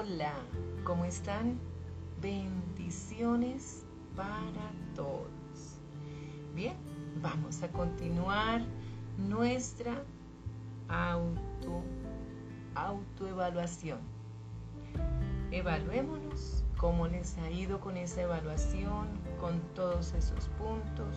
Hola, 0.00 0.32
¿cómo 0.84 1.04
están? 1.04 1.58
Bendiciones 2.22 3.84
para 4.14 4.70
todos. 4.94 5.80
Bien, 6.54 6.76
vamos 7.20 7.64
a 7.64 7.72
continuar 7.72 8.62
nuestra 9.16 10.04
auto 10.86 11.82
autoevaluación. 12.76 13.98
Evaluémonos 15.50 16.62
cómo 16.76 17.08
les 17.08 17.36
ha 17.38 17.50
ido 17.50 17.80
con 17.80 17.96
esa 17.96 18.22
evaluación, 18.22 19.08
con 19.40 19.58
todos 19.74 20.14
esos 20.14 20.46
puntos, 20.50 21.16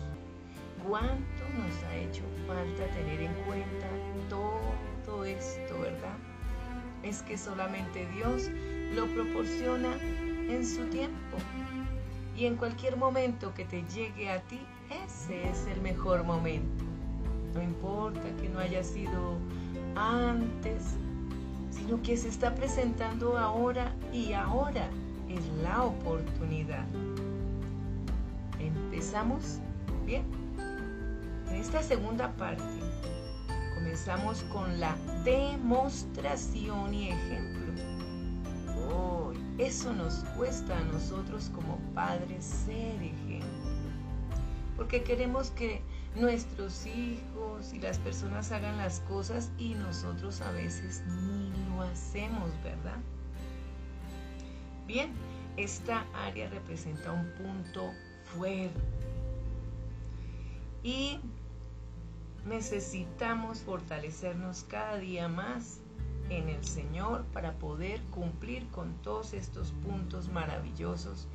cuánto 0.84 1.44
nos 1.56 1.84
ha 1.84 1.94
hecho 1.98 2.24
falta 2.48 2.84
tener 2.96 3.20
en 3.22 3.34
cuenta 3.44 3.86
todo 4.28 5.24
esto, 5.24 5.78
¿verdad? 5.80 6.18
es 7.02 7.22
que 7.22 7.36
solamente 7.36 8.06
Dios 8.14 8.50
lo 8.94 9.06
proporciona 9.06 9.94
en 10.48 10.66
su 10.66 10.84
tiempo. 10.86 11.36
Y 12.36 12.46
en 12.46 12.56
cualquier 12.56 12.96
momento 12.96 13.52
que 13.54 13.64
te 13.64 13.84
llegue 13.94 14.30
a 14.30 14.40
ti, 14.40 14.60
ese 15.06 15.48
es 15.48 15.66
el 15.66 15.80
mejor 15.82 16.24
momento. 16.24 16.84
No 17.54 17.62
importa 17.62 18.22
que 18.40 18.48
no 18.48 18.58
haya 18.58 18.82
sido 18.82 19.36
antes, 19.94 20.94
sino 21.70 22.00
que 22.02 22.16
se 22.16 22.28
está 22.28 22.54
presentando 22.54 23.36
ahora 23.36 23.94
y 24.12 24.32
ahora 24.32 24.88
es 25.28 25.46
la 25.62 25.82
oportunidad. 25.82 26.86
Empezamos 28.58 29.58
bien. 30.06 30.24
En 31.48 31.56
esta 31.56 31.82
segunda 31.82 32.32
parte 32.36 32.64
Comenzamos 33.82 34.44
con 34.44 34.78
la 34.78 34.96
demostración 35.24 36.94
y 36.94 37.08
ejemplo. 37.08 37.61
Eso 39.62 39.92
nos 39.92 40.24
cuesta 40.36 40.76
a 40.76 40.82
nosotros 40.86 41.48
como 41.54 41.78
padres 41.94 42.44
ser 42.44 43.00
ejemplo. 43.00 43.92
Porque 44.76 45.04
queremos 45.04 45.52
que 45.52 45.80
nuestros 46.16 46.84
hijos 46.84 47.72
y 47.72 47.78
las 47.78 47.96
personas 47.98 48.50
hagan 48.50 48.76
las 48.76 48.98
cosas 49.02 49.52
y 49.58 49.74
nosotros 49.74 50.40
a 50.40 50.50
veces 50.50 51.04
ni 51.06 51.52
lo 51.68 51.82
hacemos, 51.82 52.50
¿verdad? 52.64 52.98
Bien, 54.88 55.12
esta 55.56 56.06
área 56.12 56.50
representa 56.50 57.12
un 57.12 57.30
punto 57.34 57.92
fuerte. 58.34 58.80
Y 60.82 61.20
necesitamos 62.46 63.60
fortalecernos 63.60 64.64
cada 64.64 64.98
día 64.98 65.28
más 65.28 65.81
en 66.38 66.48
el 66.48 66.64
Señor 66.64 67.24
para 67.32 67.52
poder 67.58 68.00
cumplir 68.10 68.66
con 68.68 68.94
todos 69.02 69.34
estos 69.34 69.72
puntos 69.72 70.28
maravillosos 70.28 71.28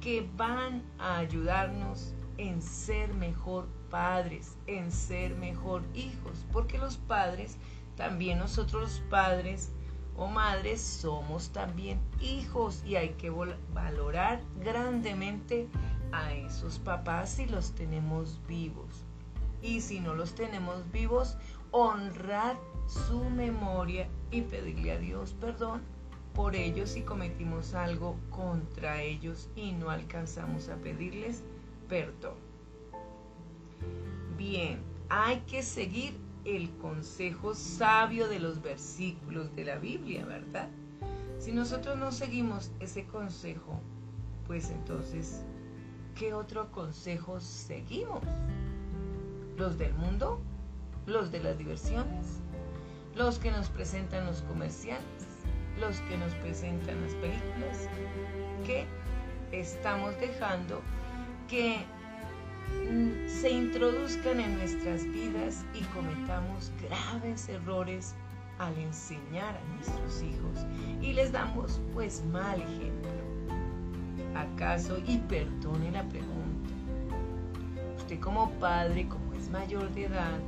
que 0.00 0.28
van 0.36 0.82
a 0.98 1.18
ayudarnos 1.18 2.14
en 2.36 2.60
ser 2.60 3.14
mejor 3.14 3.66
padres, 3.90 4.56
en 4.66 4.92
ser 4.92 5.34
mejor 5.36 5.82
hijos, 5.94 6.44
porque 6.52 6.78
los 6.78 6.96
padres, 6.96 7.56
también 7.96 8.38
nosotros 8.38 8.82
los 8.82 9.00
padres 9.08 9.72
o 10.16 10.26
madres 10.26 10.80
somos 10.80 11.50
también 11.50 12.00
hijos 12.20 12.82
y 12.84 12.96
hay 12.96 13.10
que 13.10 13.30
valorar 13.72 14.42
grandemente 14.60 15.68
a 16.12 16.34
esos 16.34 16.78
papás 16.78 17.30
si 17.30 17.46
los 17.46 17.72
tenemos 17.74 18.40
vivos. 18.46 19.04
Y 19.62 19.80
si 19.80 20.00
no 20.00 20.14
los 20.14 20.34
tenemos 20.34 20.90
vivos, 20.92 21.36
honrar 21.70 22.56
su 22.86 23.24
memoria 23.24 24.08
y 24.30 24.42
pedirle 24.42 24.92
a 24.92 24.98
Dios 24.98 25.34
perdón 25.40 25.82
por 26.34 26.56
ellos 26.56 26.90
si 26.90 27.02
cometimos 27.02 27.74
algo 27.74 28.16
contra 28.30 29.02
ellos 29.02 29.48
y 29.54 29.72
no 29.72 29.90
alcanzamos 29.90 30.68
a 30.68 30.76
pedirles 30.76 31.42
perdón. 31.88 32.34
Bien, 34.36 34.80
hay 35.08 35.40
que 35.40 35.62
seguir 35.62 36.14
el 36.44 36.70
consejo 36.78 37.54
sabio 37.54 38.28
de 38.28 38.40
los 38.40 38.60
versículos 38.60 39.54
de 39.54 39.64
la 39.64 39.76
Biblia, 39.76 40.24
¿verdad? 40.24 40.68
Si 41.38 41.52
nosotros 41.52 41.96
no 41.98 42.10
seguimos 42.10 42.70
ese 42.80 43.06
consejo, 43.06 43.80
pues 44.46 44.70
entonces, 44.70 45.44
¿qué 46.14 46.34
otro 46.34 46.70
consejo 46.72 47.40
seguimos? 47.40 48.22
los 49.56 49.78
del 49.78 49.94
mundo, 49.94 50.40
los 51.06 51.30
de 51.30 51.40
las 51.40 51.58
diversiones, 51.58 52.40
los 53.14 53.38
que 53.38 53.50
nos 53.50 53.68
presentan 53.68 54.26
los 54.26 54.42
comerciales, 54.42 55.04
los 55.80 56.00
que 56.02 56.16
nos 56.16 56.32
presentan 56.34 57.00
las 57.02 57.14
películas, 57.14 57.88
que 58.66 58.86
estamos 59.52 60.18
dejando 60.20 60.82
que 61.48 61.78
mm, 62.90 63.28
se 63.28 63.50
introduzcan 63.50 64.40
en 64.40 64.58
nuestras 64.58 65.04
vidas 65.04 65.64
y 65.74 65.82
cometamos 65.94 66.72
graves 66.82 67.48
errores 67.48 68.14
al 68.58 68.76
enseñar 68.78 69.56
a 69.56 69.74
nuestros 69.74 70.22
hijos. 70.22 70.66
Y 71.00 71.12
les 71.12 71.32
damos 71.32 71.80
pues 71.92 72.24
mal 72.32 72.60
ejemplo. 72.60 73.10
¿Acaso, 74.34 74.98
y 75.06 75.18
perdone 75.18 75.92
la 75.92 76.02
pregunta, 76.08 76.70
usted 77.96 78.18
como 78.18 78.50
padre, 78.52 79.06
como 79.08 79.24
mayor 79.54 79.88
de 79.94 80.06
edad 80.06 80.40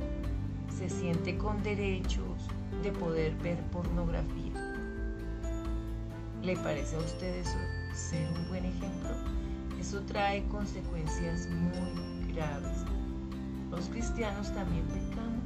se 0.69 0.89
siente 0.89 1.37
con 1.37 1.63
derechos 1.63 2.26
de 2.83 2.91
poder 2.91 3.35
ver 3.37 3.61
pornografía. 3.71 4.53
¿Le 6.43 6.55
parece 6.57 6.95
a 6.95 6.99
usted 6.99 7.35
eso 7.35 7.57
ser 7.93 8.29
un 8.31 8.47
buen 8.49 8.65
ejemplo? 8.65 9.09
Eso 9.79 10.01
trae 10.03 10.43
consecuencias 10.47 11.47
muy 11.49 12.33
graves. 12.33 12.85
Los 13.71 13.89
cristianos 13.89 14.53
también 14.53 14.85
pecamos, 14.87 15.43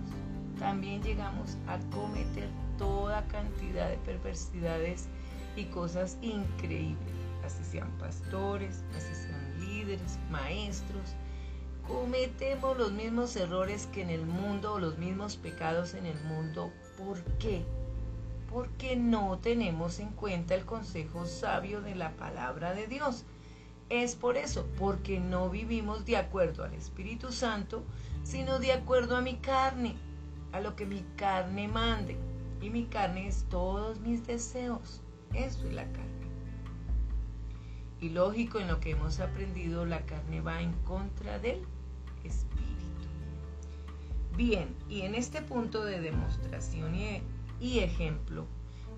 también 0.60 1.02
llegamos 1.02 1.58
a 1.68 1.80
cometer 1.96 2.50
toda 2.78 3.26
cantidad 3.28 3.90
de 3.90 3.98
perversidades 3.98 5.08
y 5.56 5.66
cosas 5.66 6.18
increíbles, 6.22 7.14
así 7.46 7.64
sean 7.64 7.92
pastores, 7.98 8.84
así 8.96 9.14
sean 9.14 9.60
líderes, 9.60 10.20
maestros, 10.30 11.16
cometemos 11.88 12.78
los 12.78 12.92
mismos 12.92 13.36
errores 13.36 13.88
que 13.88 14.02
en 14.02 14.10
el 14.10 14.26
mundo 14.26 14.74
o 14.74 14.80
los 14.80 14.98
mismos 14.98 15.38
pecados 15.38 15.94
en 15.94 16.06
el 16.06 16.20
mundo. 16.24 16.72
¿Por 16.98 17.22
qué? 17.38 17.64
Porque 18.50 18.96
no 18.96 19.40
tenemos 19.40 20.00
en 20.00 20.10
cuenta 20.10 20.56
el 20.56 20.66
consejo 20.66 21.26
sabio 21.26 21.82
de 21.82 21.96
la 21.96 22.12
palabra 22.12 22.74
de 22.74 22.88
Dios. 22.88 23.24
Es 23.90 24.16
por 24.16 24.38
eso, 24.38 24.68
porque 24.78 25.20
no 25.20 25.50
vivimos 25.50 26.06
de 26.06 26.18
acuerdo 26.18 26.64
al 26.64 26.74
Espíritu 26.74 27.32
Santo, 27.32 27.84
sino 28.24 28.60
de 28.60 28.72
acuerdo 28.72 29.18
a 29.18 29.22
mi 29.22 29.36
carne, 29.36 29.96
a 30.54 30.62
lo 30.62 30.76
que 30.76 30.86
mi 30.86 31.04
carne 31.18 31.68
mande. 31.68 32.18
Y 32.62 32.70
mi 32.70 32.86
carne 32.86 33.28
es 33.28 33.46
todos 33.50 34.00
mis 34.00 34.26
deseos. 34.26 35.02
Eso 35.34 35.68
es 35.68 35.74
la 35.74 35.84
carne. 35.92 36.11
Y 38.02 38.10
lógico, 38.10 38.60
en 38.60 38.68
lo 38.68 38.80
que 38.80 38.92
hemos 38.92 39.20
aprendido, 39.20 39.86
la 39.86 40.04
carne 40.08 40.42
va 40.42 40.60
en 40.60 40.74
contra 40.84 41.38
del 41.38 41.62
espíritu. 42.24 42.72
Bien, 44.36 44.76
y 44.90 45.02
en 45.02 45.14
este 45.14 45.44
punto 45.44 45.86
de 45.86 46.02
demostración 46.02 46.96
y, 47.60 47.80
ejemplo, 47.80 48.48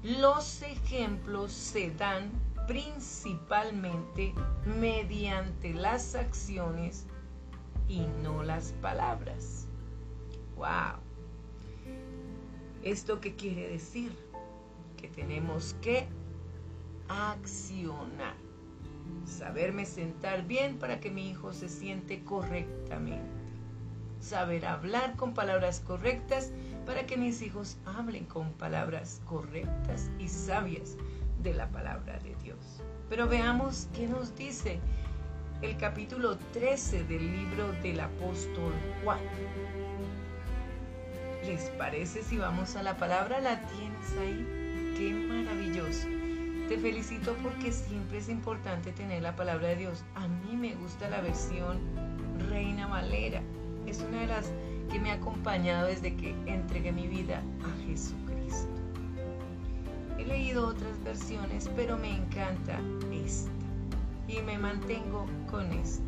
los 0.03 0.61
ejemplos 0.61 1.51
se 1.51 1.91
dan 1.91 2.31
principalmente 2.65 4.33
mediante 4.79 5.73
las 5.73 6.15
acciones 6.15 7.05
y 7.89 8.05
no 8.21 8.41
las 8.41 8.71
palabras. 8.81 9.67
¡Wow! 10.55 11.01
¿Esto 12.83 13.19
qué 13.19 13.35
quiere 13.35 13.67
decir? 13.67 14.15
Que 14.95 15.09
tenemos 15.09 15.73
que 15.81 16.07
accionar 17.09 18.42
saberme 19.25 19.85
sentar 19.85 20.45
bien 20.45 20.77
para 20.77 20.99
que 20.99 21.11
mi 21.11 21.29
hijo 21.29 21.53
se 21.53 21.69
siente 21.69 22.23
correctamente, 22.23 23.23
saber 24.19 24.65
hablar 24.65 25.15
con 25.15 25.33
palabras 25.33 25.79
correctas 25.79 26.51
para 26.85 27.05
que 27.05 27.17
mis 27.17 27.41
hijos 27.41 27.77
hablen 27.85 28.25
con 28.25 28.51
palabras 28.53 29.21
correctas 29.25 30.09
y 30.19 30.27
sabias 30.27 30.97
de 31.41 31.53
la 31.53 31.69
palabra 31.69 32.19
de 32.19 32.35
Dios. 32.43 32.81
Pero 33.09 33.27
veamos 33.27 33.87
qué 33.93 34.07
nos 34.07 34.35
dice 34.35 34.79
el 35.61 35.77
capítulo 35.77 36.37
13 36.51 37.03
del 37.05 37.31
libro 37.31 37.71
del 37.81 37.99
apóstol 37.99 38.73
Juan. 39.03 39.19
¿Les 41.45 41.69
parece 41.71 42.23
si 42.23 42.37
vamos 42.37 42.75
a 42.75 42.83
la 42.83 42.97
palabra? 42.97 43.39
¿La 43.41 43.61
tienes 43.67 44.17
ahí? 44.19 44.93
Qué 44.97 45.13
maravilloso. 45.13 46.22
Te 46.73 46.79
felicito 46.79 47.35
porque 47.43 47.71
siempre 47.71 48.17
es 48.17 48.29
importante 48.29 48.91
tener 48.93 49.21
la 49.21 49.35
palabra 49.35 49.67
de 49.67 49.75
Dios. 49.75 50.03
A 50.15 50.27
mí 50.27 50.57
me 50.57 50.73
gusta 50.73 51.07
la 51.07 51.21
versión 51.21 51.77
Reina 52.49 52.87
Valera. 52.87 53.43
Es 53.85 53.99
una 54.01 54.21
de 54.21 54.25
las 54.25 54.51
que 54.91 54.99
me 54.99 55.11
ha 55.11 55.13
acompañado 55.13 55.85
desde 55.85 56.15
que 56.15 56.31
entregué 56.47 56.91
mi 56.91 57.07
vida 57.07 57.43
a 57.63 57.85
Jesucristo. 57.85 58.73
El 60.17 60.29
leído 60.29 60.67
otras 60.67 61.03
versiones, 61.03 61.69
pero 61.75 61.95
me 61.95 62.09
encanta 62.09 62.79
esta 63.11 63.51
y 64.27 64.41
me 64.41 64.57
mantengo 64.57 65.27
con 65.51 65.71
esta. 65.73 66.03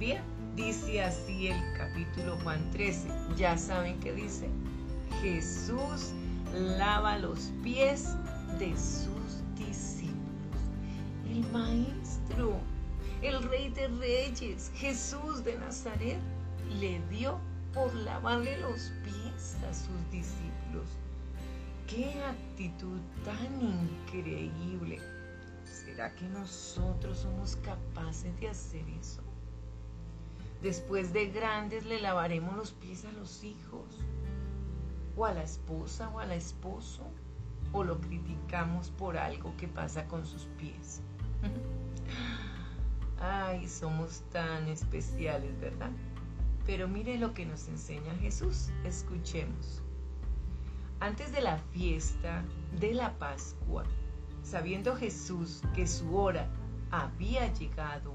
Bien, 0.00 0.20
dice 0.56 1.00
así 1.00 1.46
el 1.46 1.62
capítulo 1.78 2.38
Juan 2.42 2.68
13. 2.72 3.06
Ya 3.36 3.56
saben 3.56 4.00
qué 4.00 4.12
dice. 4.12 4.48
Jesús 5.22 6.10
lava 6.52 7.18
los 7.18 7.52
pies 7.62 8.16
de 8.58 8.76
sus 8.76 9.42
discípulos. 9.56 10.60
El 11.28 11.44
maestro, 11.52 12.58
el 13.22 13.42
rey 13.44 13.70
de 13.70 13.88
reyes, 13.88 14.70
Jesús 14.74 15.44
de 15.44 15.58
Nazaret, 15.58 16.18
le 16.80 17.00
dio 17.08 17.38
por 17.72 17.94
lavarle 17.94 18.58
los 18.58 18.92
pies 19.04 19.56
a 19.68 19.74
sus 19.74 20.10
discípulos. 20.10 20.88
¡Qué 21.86 22.22
actitud 22.22 22.98
tan 23.24 23.60
increíble! 23.60 24.98
¿Será 25.64 26.14
que 26.14 26.26
nosotros 26.28 27.18
somos 27.18 27.56
capaces 27.56 28.38
de 28.40 28.48
hacer 28.48 28.88
eso? 29.00 29.22
Después 30.62 31.12
de 31.12 31.30
grandes 31.30 31.86
le 31.86 32.00
lavaremos 32.00 32.56
los 32.56 32.72
pies 32.72 33.04
a 33.04 33.12
los 33.12 33.42
hijos, 33.44 33.86
o 35.16 35.24
a 35.24 35.32
la 35.32 35.42
esposa 35.42 36.08
o 36.10 36.18
al 36.18 36.32
esposo, 36.32 37.10
o 37.72 37.84
lo 37.84 38.00
criticamos 38.00 38.90
por 38.90 39.16
algo 39.16 39.56
que 39.56 39.68
pasa 39.68 40.06
con 40.06 40.26
sus 40.26 40.44
pies. 40.58 41.02
Ay, 43.20 43.68
somos 43.68 44.22
tan 44.32 44.66
especiales, 44.68 45.58
¿verdad? 45.60 45.90
Pero 46.66 46.88
mire 46.88 47.18
lo 47.18 47.34
que 47.34 47.44
nos 47.44 47.68
enseña 47.68 48.14
Jesús. 48.14 48.70
Escuchemos. 48.84 49.82
Antes 51.00 51.32
de 51.32 51.40
la 51.40 51.58
fiesta 51.58 52.44
de 52.78 52.94
la 52.94 53.18
Pascua, 53.18 53.84
sabiendo 54.42 54.96
Jesús 54.96 55.62
que 55.74 55.86
su 55.86 56.16
hora 56.16 56.48
había 56.90 57.52
llegado 57.52 58.14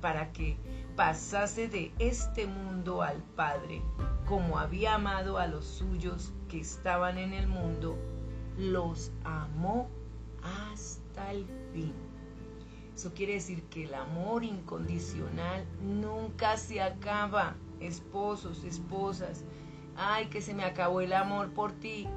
para 0.00 0.32
que 0.32 0.56
pasase 0.96 1.68
de 1.68 1.92
este 1.98 2.46
mundo 2.46 3.02
al 3.02 3.22
Padre, 3.22 3.82
como 4.26 4.58
había 4.58 4.94
amado 4.94 5.38
a 5.38 5.46
los 5.46 5.64
suyos 5.64 6.32
que 6.48 6.60
estaban 6.60 7.18
en 7.18 7.32
el 7.32 7.46
mundo, 7.46 7.98
los 8.58 9.12
amó 9.24 9.88
hasta 10.42 11.32
el 11.32 11.46
fin. 11.72 11.94
Eso 12.94 13.12
quiere 13.12 13.34
decir 13.34 13.62
que 13.64 13.84
el 13.84 13.94
amor 13.94 14.44
incondicional 14.44 15.64
nunca 15.82 16.56
se 16.56 16.80
acaba. 16.80 17.56
Esposos, 17.80 18.62
esposas, 18.64 19.44
ay, 19.96 20.26
que 20.26 20.40
se 20.40 20.54
me 20.54 20.64
acabó 20.64 21.00
el 21.00 21.12
amor 21.12 21.50
por 21.50 21.72
ti, 21.72 22.08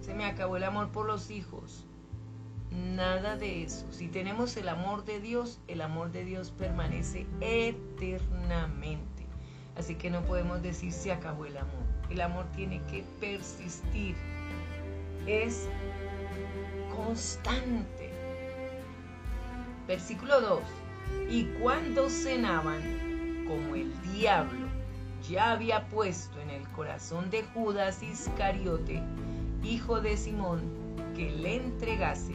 se 0.00 0.14
me 0.14 0.24
acabó 0.24 0.56
el 0.56 0.64
amor 0.64 0.90
por 0.92 1.06
los 1.06 1.30
hijos. 1.30 1.84
Nada 2.70 3.36
de 3.36 3.64
eso. 3.64 3.86
Si 3.90 4.08
tenemos 4.08 4.56
el 4.56 4.68
amor 4.68 5.04
de 5.04 5.20
Dios, 5.20 5.60
el 5.66 5.80
amor 5.80 6.12
de 6.12 6.24
Dios 6.24 6.52
permanece 6.52 7.26
eternamente. 7.40 9.26
Así 9.76 9.96
que 9.96 10.10
no 10.10 10.22
podemos 10.22 10.62
decir 10.62 10.92
se 10.92 11.10
acabó 11.10 11.46
el 11.46 11.56
amor. 11.56 11.84
El 12.08 12.20
amor 12.20 12.46
tiene 12.54 12.80
que 12.86 13.04
persistir. 13.18 14.14
Es 15.26 15.68
constante. 16.94 18.10
Versículo 19.86 20.40
2. 20.40 20.60
Y 21.30 21.44
cuando 21.60 22.08
cenaban, 22.08 22.80
como 23.46 23.74
el 23.74 23.92
diablo 24.12 24.68
ya 25.28 25.52
había 25.52 25.88
puesto 25.88 26.40
en 26.40 26.50
el 26.50 26.68
corazón 26.68 27.30
de 27.30 27.42
Judas 27.42 28.02
Iscariote, 28.02 29.02
hijo 29.62 30.00
de 30.00 30.16
Simón, 30.16 30.60
que 31.14 31.30
le 31.30 31.56
entregase, 31.56 32.34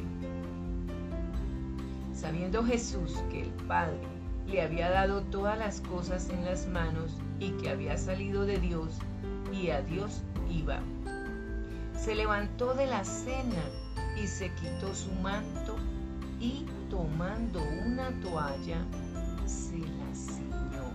sabiendo 2.13 2.63
Jesús 2.63 3.23
que 3.31 3.41
el 3.41 3.49
Padre 3.67 3.99
le 4.47 4.61
había 4.61 4.89
dado 4.89 5.21
todas 5.23 5.57
las 5.57 5.81
cosas 5.81 6.29
en 6.29 6.45
las 6.45 6.67
manos 6.67 7.17
y 7.39 7.51
que 7.51 7.69
había 7.69 7.97
salido 7.97 8.45
de 8.45 8.59
Dios 8.59 8.99
y 9.51 9.69
a 9.69 9.81
Dios 9.81 10.21
iba. 10.49 10.79
Se 11.97 12.15
levantó 12.15 12.73
de 12.73 12.87
la 12.87 13.03
cena 13.03 13.63
y 14.21 14.27
se 14.27 14.51
quitó 14.53 14.93
su 14.93 15.11
manto 15.23 15.75
y 16.39 16.65
tomando 16.89 17.61
una 17.85 18.11
toalla 18.21 18.85
se 19.45 19.79
la 19.79 20.13
ciñó. 20.13 20.91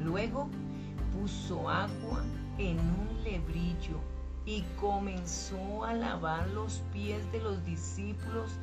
Luego 0.00 0.48
puso 1.12 1.68
agua 1.68 2.22
en 2.58 2.78
un 2.78 3.24
lebrillo 3.24 3.98
y 4.46 4.62
comenzó 4.78 5.84
a 5.84 5.94
lavar 5.94 6.48
los 6.48 6.82
pies 6.92 7.30
de 7.32 7.40
los 7.40 7.64
discípulos 7.64 8.58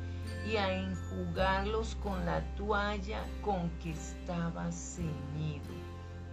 y 0.48 0.56
a 0.56 0.72
enjugarlos 0.72 1.96
con 2.02 2.24
la 2.24 2.40
toalla 2.54 3.24
con 3.42 3.70
que 3.80 3.92
estaba 3.92 4.70
ceñido. 4.70 5.72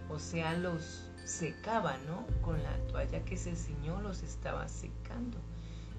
O 0.08 0.18
sea, 0.18 0.56
los 0.56 1.09
secaba, 1.24 1.96
¿no? 2.06 2.26
Con 2.42 2.62
la 2.62 2.76
toalla 2.88 3.24
que 3.24 3.36
se 3.36 3.56
ciñó 3.56 4.00
los 4.00 4.22
estaba 4.22 4.68
secando. 4.68 5.38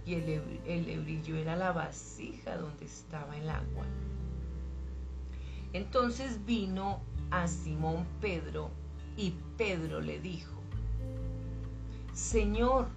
Y 0.05 0.15
el, 0.15 0.61
el 0.65 0.85
lebrillo 0.85 1.35
era 1.35 1.55
la 1.55 1.71
vasija 1.71 2.57
donde 2.57 2.85
estaba 2.85 3.37
el 3.37 3.49
agua. 3.49 3.85
Entonces 5.73 6.45
vino 6.45 7.01
a 7.29 7.47
Simón 7.47 8.05
Pedro 8.19 8.71
y 9.15 9.33
Pedro 9.57 10.01
le 10.01 10.19
dijo, 10.19 10.61
Señor, 12.13 12.87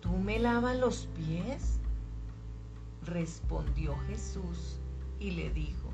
¿tú 0.00 0.10
me 0.10 0.38
lavas 0.38 0.78
los 0.78 1.06
pies? 1.16 1.80
Respondió 3.04 3.96
Jesús 4.06 4.78
y 5.18 5.32
le 5.32 5.50
dijo, 5.50 5.90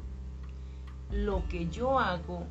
lo 1.10 1.46
que 1.48 1.68
yo 1.68 1.98
hago, 1.98 2.46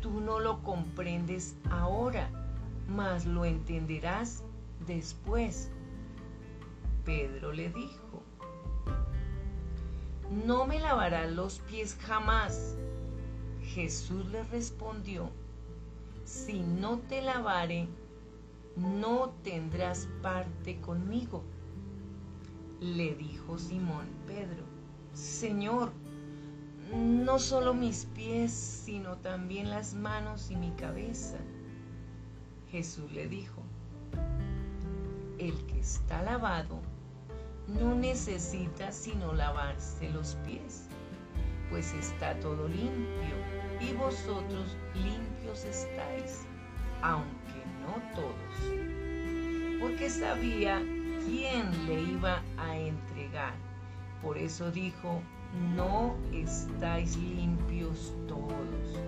tú 0.00 0.20
no 0.20 0.40
lo 0.40 0.62
comprendes 0.62 1.56
ahora, 1.70 2.30
mas 2.88 3.26
lo 3.26 3.44
entenderás 3.44 4.42
después. 4.86 5.70
Pedro 7.04 7.52
le 7.52 7.70
dijo, 7.70 8.22
no 10.44 10.66
me 10.66 10.78
lavarás 10.80 11.30
los 11.30 11.58
pies 11.60 11.96
jamás. 12.00 12.76
Jesús 13.62 14.26
le 14.26 14.42
respondió, 14.44 15.30
si 16.24 16.60
no 16.60 16.98
te 16.98 17.22
lavare, 17.22 17.88
no 18.76 19.30
tendrás 19.42 20.08
parte 20.22 20.80
conmigo 20.80 21.42
le 22.80 23.14
dijo 23.14 23.58
Simón 23.58 24.06
Pedro, 24.26 24.64
Señor, 25.12 25.92
no 26.92 27.38
solo 27.38 27.74
mis 27.74 28.06
pies, 28.06 28.52
sino 28.52 29.16
también 29.16 29.70
las 29.70 29.94
manos 29.94 30.50
y 30.50 30.56
mi 30.56 30.70
cabeza. 30.72 31.38
Jesús 32.70 33.10
le 33.12 33.28
dijo, 33.28 33.62
el 35.38 35.54
que 35.66 35.80
está 35.80 36.22
lavado 36.22 36.80
no 37.68 37.94
necesita 37.94 38.92
sino 38.92 39.32
lavarse 39.32 40.10
los 40.10 40.34
pies, 40.46 40.88
pues 41.70 41.92
está 41.94 42.38
todo 42.40 42.68
limpio 42.68 43.36
y 43.80 43.92
vosotros 43.94 44.76
limpios 44.94 45.64
estáis, 45.64 46.44
aunque 47.02 47.64
no 47.82 48.14
todos. 48.14 49.80
Porque 49.80 50.10
sabía 50.10 50.82
quién 51.24 51.86
le 51.86 52.02
iba 52.02 52.42
a 52.58 52.76
entregar. 52.76 53.54
Por 54.20 54.36
eso 54.36 54.70
dijo, 54.70 55.22
no 55.74 56.14
estáis 56.32 57.16
limpios 57.16 58.14
todos. 58.28 58.98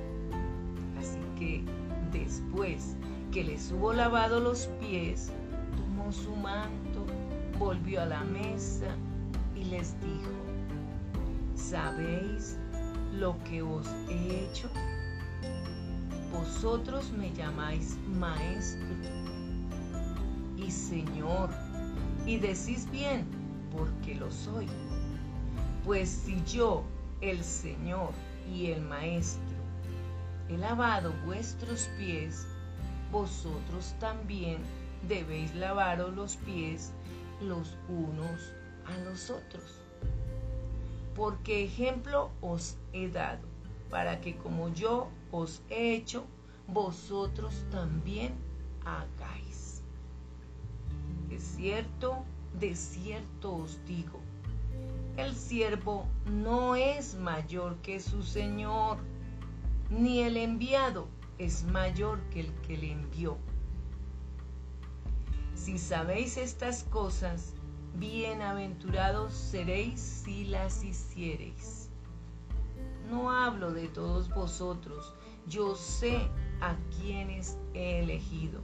Así 0.98 1.20
que 1.38 1.64
después 2.12 2.96
que 3.30 3.44
les 3.44 3.72
hubo 3.72 3.92
lavado 3.92 4.40
los 4.40 4.66
pies, 4.80 5.32
tomó 5.76 6.12
su 6.12 6.34
manto, 6.36 7.06
volvió 7.58 8.02
a 8.02 8.06
la 8.06 8.24
mesa 8.24 8.88
y 9.56 9.64
les 9.64 9.98
dijo, 10.00 10.32
¿sabéis 11.54 12.58
lo 13.18 13.36
que 13.44 13.62
os 13.62 13.86
he 14.08 14.44
hecho? 14.44 14.68
Vosotros 16.32 17.12
me 17.12 17.32
llamáis 17.32 17.96
maestro 18.18 18.86
y 20.56 20.70
Señor 20.70 21.50
y 22.26 22.38
decís 22.38 22.88
bien, 22.90 23.26
porque 23.76 24.14
lo 24.14 24.30
soy. 24.30 24.66
Pues 25.84 26.08
si 26.08 26.42
yo, 26.44 26.84
el 27.20 27.42
Señor 27.42 28.10
y 28.52 28.70
el 28.70 28.82
Maestro, 28.82 29.56
he 30.48 30.56
lavado 30.56 31.12
vuestros 31.24 31.88
pies, 31.98 32.46
vosotros 33.10 33.94
también 33.98 34.58
debéis 35.08 35.54
lavaros 35.54 36.14
los 36.14 36.36
pies 36.36 36.92
los 37.40 37.76
unos 37.88 38.52
a 38.86 38.96
los 39.04 39.30
otros. 39.30 39.80
Porque 41.14 41.64
ejemplo 41.64 42.30
os 42.40 42.76
he 42.92 43.08
dado, 43.08 43.46
para 43.90 44.20
que 44.20 44.36
como 44.36 44.72
yo 44.72 45.08
os 45.30 45.62
he 45.68 45.94
hecho, 45.94 46.24
vosotros 46.68 47.66
también 47.70 48.34
hagáis. 48.84 49.82
Es 51.30 51.42
cierto 51.42 52.24
de 52.58 52.74
cierto 52.76 53.56
os 53.56 53.84
digo, 53.84 54.20
el 55.16 55.34
siervo 55.34 56.06
no 56.26 56.74
es 56.74 57.14
mayor 57.16 57.76
que 57.82 58.00
su 58.00 58.22
Señor, 58.22 58.98
ni 59.90 60.20
el 60.20 60.36
enviado 60.36 61.08
es 61.38 61.64
mayor 61.64 62.20
que 62.30 62.40
el 62.40 62.52
que 62.62 62.76
le 62.78 62.92
envió. 62.92 63.36
Si 65.54 65.78
sabéis 65.78 66.36
estas 66.38 66.84
cosas, 66.84 67.54
bienaventurados 67.94 69.34
seréis 69.34 70.00
si 70.00 70.44
las 70.44 70.82
hiciereis. 70.82 71.90
No 73.10 73.30
hablo 73.30 73.72
de 73.72 73.88
todos 73.88 74.30
vosotros, 74.30 75.14
yo 75.46 75.74
sé 75.74 76.16
a 76.60 76.74
quienes 76.96 77.58
he 77.74 78.00
elegido, 78.00 78.60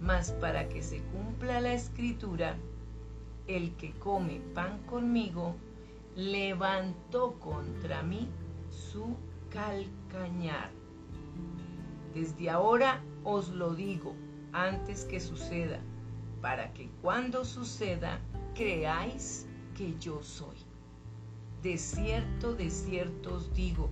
mas 0.00 0.32
para 0.32 0.68
que 0.68 0.82
se 0.82 1.02
cumpla 1.02 1.60
la 1.60 1.74
escritura, 1.74 2.56
el 3.48 3.74
que 3.76 3.92
come 3.92 4.40
pan 4.54 4.78
conmigo, 4.86 5.56
levantó 6.14 7.38
contra 7.40 8.02
mí 8.02 8.28
su 8.70 9.16
calcañar. 9.50 10.70
Desde 12.14 12.50
ahora 12.50 13.02
os 13.24 13.48
lo 13.48 13.74
digo 13.74 14.14
antes 14.52 15.04
que 15.04 15.20
suceda, 15.20 15.80
para 16.40 16.72
que 16.74 16.88
cuando 17.02 17.44
suceda 17.44 18.20
creáis 18.54 19.46
que 19.76 19.98
yo 19.98 20.22
soy. 20.22 20.56
De 21.62 21.76
cierto, 21.78 22.54
de 22.54 22.70
cierto 22.70 23.34
os 23.34 23.52
digo, 23.54 23.88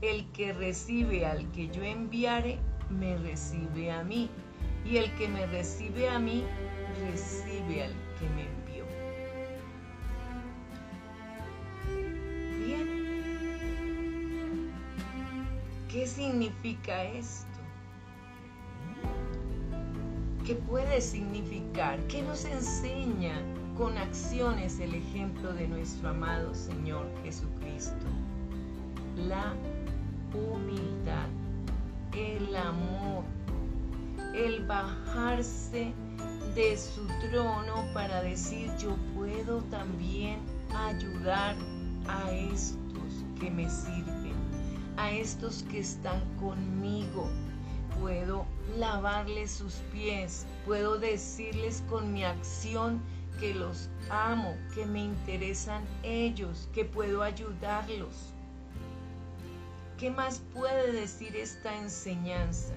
el 0.00 0.30
que 0.32 0.52
recibe 0.52 1.26
al 1.26 1.50
que 1.52 1.68
yo 1.68 1.82
enviare, 1.82 2.58
me 2.90 3.16
recibe 3.18 3.90
a 3.90 4.04
mí, 4.04 4.30
y 4.84 4.98
el 4.98 5.14
que 5.16 5.28
me 5.28 5.46
recibe 5.46 6.08
a 6.08 6.18
mí, 6.18 6.44
recibe 7.00 7.84
al 7.84 7.92
que 8.18 8.28
me 8.30 8.42
envió. 8.42 8.63
¿Qué 15.94 16.08
significa 16.08 17.04
esto? 17.04 17.46
¿Qué 20.44 20.56
puede 20.56 21.00
significar? 21.00 22.00
¿Qué 22.08 22.20
nos 22.20 22.44
enseña 22.44 23.40
con 23.76 23.96
acciones 23.96 24.80
el 24.80 24.92
ejemplo 24.92 25.52
de 25.52 25.68
nuestro 25.68 26.08
amado 26.08 26.52
Señor 26.52 27.06
Jesucristo? 27.22 28.06
La 29.28 29.54
humildad, 30.34 31.28
el 32.12 32.56
amor, 32.56 33.22
el 34.34 34.66
bajarse 34.66 35.92
de 36.56 36.76
su 36.76 37.06
trono 37.30 37.84
para 37.94 38.20
decir 38.20 38.68
yo 38.78 38.96
puedo 39.14 39.58
también 39.70 40.40
ayudar 40.74 41.54
a 42.08 42.32
estos 42.32 43.24
que 43.38 43.48
me 43.48 43.70
sirven, 43.70 44.03
a 44.96 45.12
estos 45.12 45.62
que 45.64 45.80
están 45.80 46.20
conmigo, 46.36 47.28
puedo 48.00 48.46
lavarles 48.78 49.50
sus 49.50 49.74
pies, 49.92 50.46
puedo 50.64 50.98
decirles 50.98 51.82
con 51.88 52.12
mi 52.12 52.24
acción 52.24 53.00
que 53.40 53.54
los 53.54 53.88
amo, 54.10 54.56
que 54.74 54.86
me 54.86 55.00
interesan 55.04 55.84
ellos, 56.02 56.68
que 56.72 56.84
puedo 56.84 57.22
ayudarlos. 57.22 58.32
¿Qué 59.98 60.10
más 60.10 60.42
puede 60.52 60.92
decir 60.92 61.36
esta 61.36 61.76
enseñanza? 61.78 62.74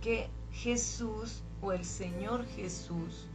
Que 0.00 0.28
Jesús 0.52 1.42
o 1.62 1.72
el 1.72 1.84
Señor 1.84 2.46
Jesús 2.46 3.26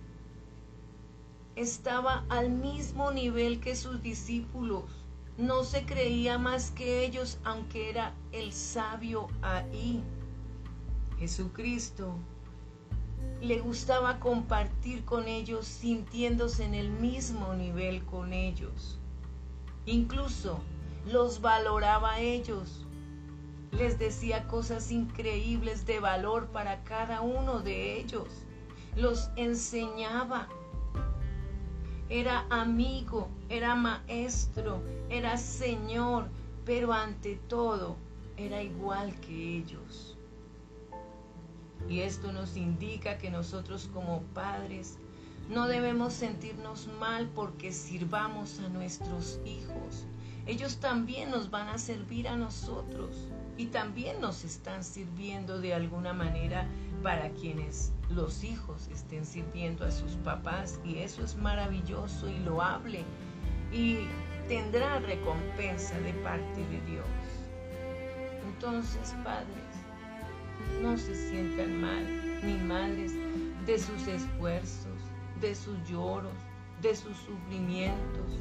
estaba 1.56 2.26
al 2.30 2.50
mismo 2.50 3.12
nivel 3.12 3.60
que 3.60 3.76
sus 3.76 4.02
discípulos. 4.02 5.05
No 5.38 5.64
se 5.64 5.86
creía 5.86 6.38
más 6.38 6.72
que 6.72 7.06
ellos, 7.06 7.40
aunque 7.44 7.90
era 7.90 8.14
el 8.32 8.54
sabio 8.54 9.28
ahí. 9.42 10.02
Jesucristo 11.20 12.16
le 13.42 13.60
gustaba 13.60 14.20
compartir 14.20 15.04
con 15.04 15.28
ellos 15.28 15.66
sintiéndose 15.66 16.64
en 16.64 16.74
el 16.74 16.90
mismo 16.90 17.54
nivel 17.54 18.04
con 18.06 18.34
ellos. 18.34 18.98
Incluso 19.86 20.62
los 21.06 21.42
valoraba 21.42 22.14
a 22.14 22.20
ellos. 22.22 22.86
Les 23.72 24.00
decía 24.00 24.48
cosas 24.48 24.90
increíbles 24.90 25.86
de 25.86 26.00
valor 26.00 26.48
para 26.48 26.84
cada 26.84 27.22
uno 27.22 27.60
de 27.60 28.00
ellos. 28.00 28.30
Los 28.96 29.30
enseñaba. 29.36 30.48
Era 32.10 32.46
amigo, 32.50 33.30
era 33.50 33.76
maestro, 33.76 34.82
era 35.10 35.38
señor, 35.38 36.28
pero 36.66 36.94
ante 36.94 37.36
todo 37.48 37.96
era 38.38 38.62
igual 38.62 39.14
que 39.22 39.58
ellos. 39.58 40.16
Y 41.90 42.02
esto 42.02 42.32
nos 42.32 42.58
indica 42.58 43.18
que 43.18 43.30
nosotros 43.30 43.90
como 43.94 44.22
padres 44.34 44.98
no 45.50 45.68
debemos 45.68 46.14
sentirnos 46.14 46.88
mal 47.00 47.30
porque 47.36 47.72
sirvamos 47.72 48.60
a 48.60 48.70
nuestros 48.70 49.40
hijos. 49.46 50.06
Ellos 50.46 50.78
también 50.78 51.32
nos 51.32 51.50
van 51.50 51.70
a 51.70 51.78
servir 51.78 52.28
a 52.28 52.36
nosotros 52.36 53.28
y 53.58 53.68
también 53.68 54.22
nos 54.22 54.44
están 54.44 54.84
sirviendo 54.84 55.60
de 55.60 55.74
alguna 55.74 56.14
manera 56.14 56.68
para 57.02 57.30
quienes 57.32 57.92
los 58.10 58.44
hijos 58.44 58.88
estén 58.90 59.26
sirviendo 59.26 59.86
a 59.86 59.92
sus 59.92 60.14
papás 60.18 60.80
y 60.86 61.00
eso 61.00 61.24
es 61.24 61.36
maravilloso 61.36 62.30
y 62.30 62.38
loable 62.40 63.04
y 63.72 64.00
tendrá 64.48 65.00
recompensa 65.00 66.00
de 66.02 66.14
parte 66.14 66.66
de 66.68 66.82
Dios. 66.82 67.06
Entonces, 68.54 69.16
padres, 69.24 69.50
no 70.82 70.96
se 70.96 71.16
sientan 71.30 71.82
mal 71.82 72.06
ni 72.44 72.54
males 72.58 73.14
de 73.66 73.80
sus 73.80 74.08
esfuerzos, 74.08 75.00
de 75.42 75.56
sus 75.56 75.78
lloros, 75.90 76.32
de 76.82 76.96
sus 76.96 77.18
sufrimientos, 77.18 78.40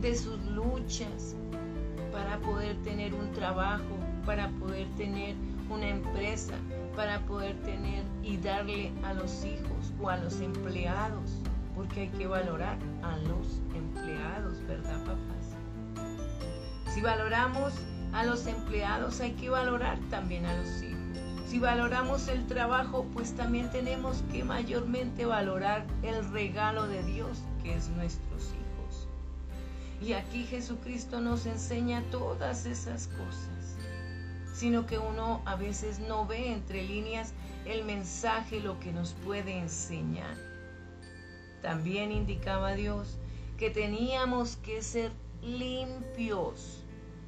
de 0.00 0.16
sus 0.16 0.40
luchas 0.46 1.36
para 2.12 2.38
poder 2.38 2.76
tener 2.82 3.14
un 3.14 3.30
trabajo, 3.32 3.98
para 4.24 4.48
poder 4.50 4.88
tener 4.96 5.34
una 5.68 5.88
empresa, 5.88 6.54
para 6.96 7.20
poder 7.20 7.54
tener 7.62 8.04
y 8.22 8.38
darle 8.38 8.92
a 9.04 9.14
los 9.14 9.44
hijos 9.44 9.92
o 10.00 10.08
a 10.08 10.16
los 10.16 10.40
empleados, 10.40 11.30
porque 11.74 12.02
hay 12.02 12.08
que 12.08 12.26
valorar 12.26 12.78
a 13.02 13.16
los 13.18 13.60
empleados, 13.74 14.66
¿verdad, 14.66 14.98
papás? 15.04 15.56
Si 16.92 17.00
valoramos 17.02 17.72
a 18.12 18.24
los 18.24 18.46
empleados, 18.46 19.20
hay 19.20 19.32
que 19.32 19.50
valorar 19.50 19.98
también 20.08 20.46
a 20.46 20.56
los 20.56 20.82
hijos. 20.82 21.00
Si 21.46 21.58
valoramos 21.58 22.28
el 22.28 22.46
trabajo, 22.46 23.06
pues 23.12 23.34
también 23.34 23.70
tenemos 23.70 24.22
que 24.32 24.44
mayormente 24.44 25.26
valorar 25.26 25.84
el 26.02 26.30
regalo 26.32 26.86
de 26.86 27.02
Dios, 27.04 27.42
que 27.62 27.74
es 27.74 27.88
nuestros 27.90 28.42
hijos. 28.44 28.59
Y 30.00 30.14
aquí 30.14 30.44
Jesucristo 30.44 31.20
nos 31.20 31.46
enseña 31.46 32.02
todas 32.10 32.66
esas 32.66 33.08
cosas, 33.08 33.76
sino 34.52 34.86
que 34.86 34.98
uno 34.98 35.42
a 35.44 35.56
veces 35.56 35.98
no 35.98 36.26
ve 36.26 36.52
entre 36.52 36.82
líneas 36.82 37.34
el 37.66 37.84
mensaje, 37.84 38.60
lo 38.60 38.80
que 38.80 38.92
nos 38.92 39.12
puede 39.12 39.58
enseñar. 39.58 40.36
También 41.60 42.12
indicaba 42.12 42.74
Dios 42.74 43.18
que 43.58 43.68
teníamos 43.68 44.56
que 44.56 44.80
ser 44.82 45.12
limpios 45.42 46.80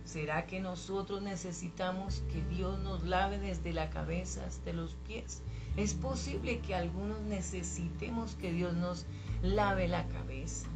¿Será 0.05 0.47
que 0.47 0.61
nosotros 0.61 1.23
necesitamos 1.23 2.23
que 2.33 2.43
Dios 2.55 2.79
nos 2.81 3.05
lave 3.05 3.39
desde 3.39 3.73
la 3.73 3.89
cabeza 3.89 4.45
hasta 4.45 4.73
los 4.73 4.95
pies? 5.07 5.43
Es 5.77 5.95
posible 5.95 6.59
que 6.59 6.75
algunos 6.75 7.21
necesitemos 7.23 8.35
que 8.35 8.53
Dios 8.53 8.75
nos 8.75 9.07
lave 9.43 9.89
la 9.89 10.07
cabeza, 10.09 10.69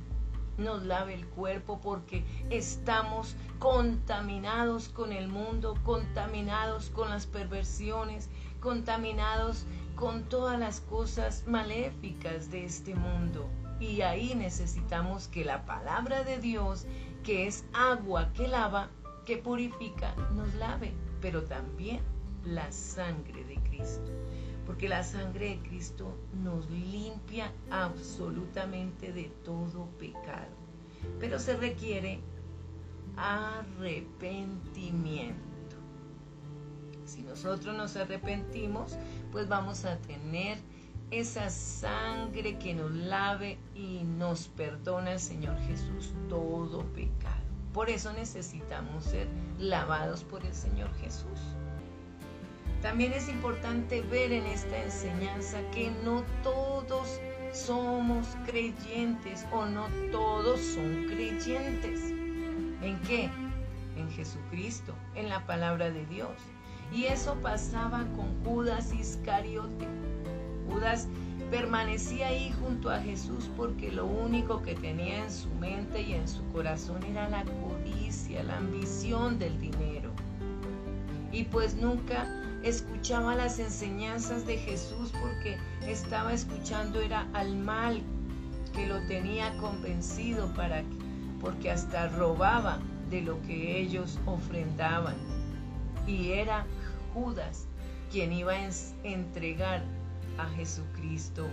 nos 0.58 0.84
lave 0.84 1.14
el 1.14 1.26
cuerpo 1.26 1.80
porque 1.80 2.24
estamos 2.50 3.36
contaminados 3.58 4.88
con 4.88 5.12
el 5.12 5.28
mundo, 5.28 5.74
contaminados 5.84 6.90
con 6.90 7.10
las 7.10 7.26
perversiones, 7.26 8.28
contaminados 8.60 9.66
con 9.94 10.24
todas 10.24 10.58
las 10.58 10.80
cosas 10.80 11.44
maléficas 11.46 12.50
de 12.50 12.64
este 12.64 12.94
mundo. 12.94 13.48
Y 13.80 14.00
ahí 14.02 14.34
necesitamos 14.34 15.28
que 15.28 15.44
la 15.44 15.64
palabra 15.66 16.24
de 16.24 16.38
Dios, 16.38 16.86
que 17.22 17.46
es 17.46 17.64
agua 17.72 18.32
que 18.32 18.48
lava, 18.48 18.88
que 19.24 19.36
purifica, 19.38 20.14
nos 20.34 20.54
lave, 20.54 20.94
pero 21.20 21.42
también 21.44 22.00
la 22.44 22.70
sangre 22.72 23.44
de 23.44 23.56
Cristo. 23.56 24.12
Porque 24.66 24.88
la 24.88 25.04
sangre 25.04 25.50
de 25.50 25.58
Cristo 25.68 26.16
nos 26.42 26.68
limpia 26.70 27.52
absolutamente 27.70 29.12
de 29.12 29.30
todo 29.44 29.86
pecado. 29.98 30.56
Pero 31.20 31.38
se 31.38 31.56
requiere 31.56 32.20
arrepentimiento. 33.16 35.76
Si 37.04 37.22
nosotros 37.22 37.76
nos 37.76 37.94
arrepentimos, 37.96 38.96
pues 39.30 39.48
vamos 39.48 39.84
a 39.84 39.98
tener 39.98 40.58
esa 41.10 41.50
sangre 41.50 42.58
que 42.58 42.74
nos 42.74 42.90
lave 42.90 43.58
y 43.74 44.02
nos 44.02 44.48
perdona 44.48 45.12
el 45.12 45.20
Señor 45.20 45.56
Jesús 45.60 46.12
todo 46.28 46.84
pecado. 46.92 47.36
Por 47.72 47.90
eso 47.90 48.12
necesitamos 48.12 49.04
ser 49.04 49.28
lavados 49.58 50.24
por 50.24 50.44
el 50.44 50.54
Señor 50.54 50.92
Jesús. 50.94 51.55
También 52.82 53.12
es 53.12 53.28
importante 53.28 54.02
ver 54.02 54.32
en 54.32 54.46
esta 54.46 54.82
enseñanza 54.82 55.58
que 55.72 55.90
no 56.04 56.22
todos 56.42 57.20
somos 57.52 58.26
creyentes 58.44 59.46
o 59.52 59.64
no 59.64 59.86
todos 60.12 60.60
son 60.60 61.06
creyentes. 61.06 62.10
¿En 62.82 63.00
qué? 63.06 63.30
En 63.96 64.10
Jesucristo, 64.10 64.94
en 65.14 65.28
la 65.28 65.46
palabra 65.46 65.90
de 65.90 66.04
Dios. 66.06 66.36
Y 66.92 67.04
eso 67.04 67.34
pasaba 67.42 68.04
con 68.14 68.44
Judas 68.44 68.92
Iscariote. 68.92 69.86
Judas 70.68 71.08
permanecía 71.50 72.28
ahí 72.28 72.52
junto 72.60 72.90
a 72.90 73.00
Jesús 73.00 73.50
porque 73.56 73.90
lo 73.90 74.04
único 74.04 74.62
que 74.62 74.74
tenía 74.74 75.24
en 75.24 75.30
su 75.30 75.48
mente 75.54 76.02
y 76.02 76.12
en 76.14 76.28
su 76.28 76.44
corazón 76.48 77.02
era 77.04 77.28
la 77.28 77.44
codicia, 77.44 78.42
la 78.42 78.58
ambición 78.58 79.38
del 79.38 79.58
dinero. 79.58 80.10
Y 81.32 81.44
pues 81.44 81.74
nunca 81.74 82.26
escuchaba 82.68 83.34
las 83.34 83.58
enseñanzas 83.58 84.46
de 84.46 84.58
Jesús 84.58 85.12
porque 85.20 85.56
estaba 85.86 86.32
escuchando 86.32 87.00
era 87.00 87.28
al 87.32 87.56
mal 87.56 88.02
que 88.74 88.86
lo 88.86 89.00
tenía 89.06 89.56
convencido 89.58 90.52
para 90.54 90.82
porque 91.40 91.70
hasta 91.70 92.08
robaba 92.08 92.80
de 93.10 93.22
lo 93.22 93.40
que 93.42 93.78
ellos 93.78 94.18
ofrendaban. 94.26 95.14
Y 96.06 96.32
era 96.32 96.66
Judas 97.14 97.66
quien 98.10 98.32
iba 98.32 98.52
a 98.52 98.70
entregar 99.04 99.82
a 100.38 100.46
Jesucristo 100.56 101.46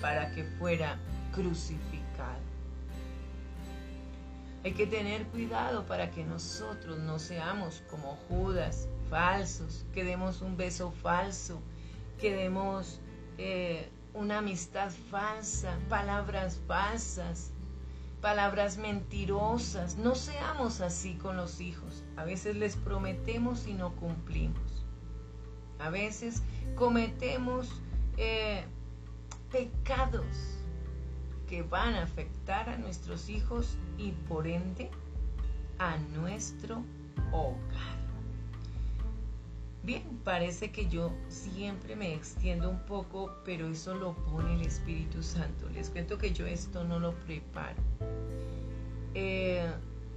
para 0.00 0.30
que 0.32 0.44
fuera 0.58 0.98
crucificado. 1.32 1.95
Hay 4.66 4.72
que 4.72 4.88
tener 4.88 5.24
cuidado 5.28 5.86
para 5.86 6.10
que 6.10 6.24
nosotros 6.24 6.98
no 6.98 7.20
seamos 7.20 7.84
como 7.88 8.18
Judas, 8.28 8.88
falsos, 9.08 9.86
que 9.94 10.02
demos 10.02 10.42
un 10.42 10.56
beso 10.56 10.90
falso, 10.90 11.62
que 12.18 12.34
demos 12.34 12.98
eh, 13.38 13.88
una 14.12 14.38
amistad 14.38 14.90
falsa, 15.08 15.78
palabras 15.88 16.58
falsas, 16.66 17.52
palabras 18.20 18.76
mentirosas. 18.76 19.98
No 19.98 20.16
seamos 20.16 20.80
así 20.80 21.14
con 21.14 21.36
los 21.36 21.60
hijos. 21.60 22.02
A 22.16 22.24
veces 22.24 22.56
les 22.56 22.74
prometemos 22.74 23.68
y 23.68 23.74
no 23.74 23.94
cumplimos. 23.94 24.84
A 25.78 25.90
veces 25.90 26.42
cometemos 26.74 27.70
eh, 28.16 28.64
pecados 29.52 30.55
que 31.48 31.62
van 31.62 31.94
a 31.94 32.02
afectar 32.02 32.68
a 32.68 32.76
nuestros 32.76 33.28
hijos 33.28 33.76
y 33.98 34.12
por 34.28 34.46
ende 34.46 34.90
a 35.78 35.96
nuestro 36.14 36.82
hogar. 37.32 37.96
Bien, 39.82 40.02
parece 40.24 40.72
que 40.72 40.88
yo 40.88 41.12
siempre 41.28 41.94
me 41.94 42.12
extiendo 42.12 42.68
un 42.68 42.80
poco, 42.86 43.30
pero 43.44 43.68
eso 43.68 43.94
lo 43.94 44.14
pone 44.14 44.54
el 44.54 44.62
Espíritu 44.62 45.22
Santo. 45.22 45.68
Les 45.70 45.90
cuento 45.90 46.18
que 46.18 46.32
yo 46.32 46.44
esto 46.44 46.82
no 46.82 46.98
lo 46.98 47.14
preparo. 47.14 47.80
Eh, 49.14 49.70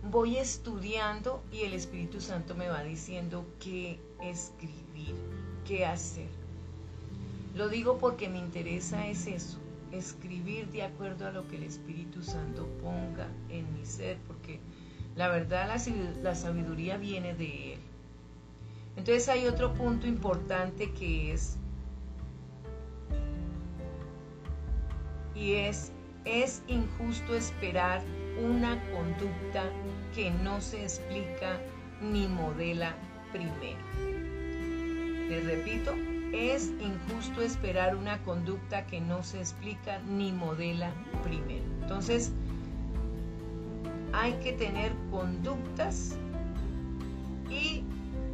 voy 0.10 0.38
estudiando 0.38 1.44
y 1.52 1.60
el 1.62 1.74
Espíritu 1.74 2.20
Santo 2.20 2.56
me 2.56 2.68
va 2.68 2.84
diciendo 2.84 3.46
qué 3.60 4.00
escribir, 4.24 5.14
qué 5.68 5.86
hacer. 5.86 6.30
Lo 7.56 7.70
digo 7.70 8.00
porque 8.00 8.28
me 8.28 8.40
interesa 8.40 9.08
es 9.08 9.28
eso, 9.28 9.60
escribir 9.92 10.68
de 10.70 10.84
acuerdo 10.84 11.28
a 11.28 11.32
lo 11.32 11.48
que 11.48 11.58
el 11.58 11.64
Espíritu 11.64 12.22
Santo 12.22 12.68
ponga 12.82 13.28
en 13.50 13.74
mi 13.74 13.86
ser, 13.86 14.18
porque 14.28 14.60
la 15.16 15.28
verdad 15.30 15.68
la 16.22 16.36
sabiduría 16.36 16.98
viene 16.98 17.34
de 17.34 17.74
Él. 17.74 17.80
Entonces 18.96 19.30
hay 19.30 19.48
otro 19.48 19.74
punto 19.74 20.08
importante 20.08 20.92
que 20.92 21.34
es, 21.34 21.58
y 25.36 25.54
es, 25.54 25.92
es 26.26 26.62
injusto 26.68 27.36
esperar 27.36 28.02
una 28.44 28.82
conducta 28.92 29.64
que 30.14 30.32
no 30.32 30.60
se 30.62 30.84
explica 30.84 31.60
ni 32.02 32.28
modela 32.28 32.96
primero. 33.32 33.80
Les 35.30 35.46
repito, 35.46 35.94
es 36.34 36.72
injusto 36.80 37.42
esperar 37.42 37.96
una 37.96 38.22
conducta 38.24 38.86
que 38.86 39.02
no 39.02 39.24
se 39.24 39.40
explica 39.40 40.00
ni 40.08 40.32
modela 40.32 40.92
primero. 41.24 41.64
Entonces, 41.82 42.32
hay 44.14 44.34
que 44.34 44.54
tener 44.54 44.92
conductas 45.12 46.16
y 47.50 47.84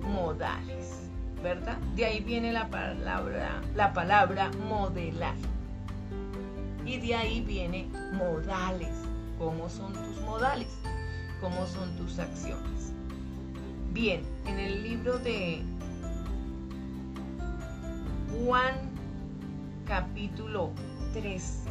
modales, 0.01 1.09
¿verdad? 1.41 1.77
De 1.95 2.05
ahí 2.05 2.21
viene 2.21 2.51
la 2.51 2.69
palabra, 2.69 3.61
la 3.75 3.93
palabra 3.93 4.51
modelar. 4.67 5.35
Y 6.85 6.97
de 6.97 7.15
ahí 7.15 7.41
viene 7.41 7.87
modales. 8.13 8.93
¿Cómo 9.39 9.69
son 9.69 9.93
tus 9.93 10.21
modales? 10.21 10.69
¿Cómo 11.41 11.65
son 11.67 11.95
tus 11.97 12.19
acciones? 12.19 12.93
Bien, 13.91 14.21
en 14.45 14.59
el 14.59 14.83
libro 14.83 15.17
de 15.19 15.63
Juan 18.43 18.75
capítulo 19.85 20.71
13. 21.13 21.69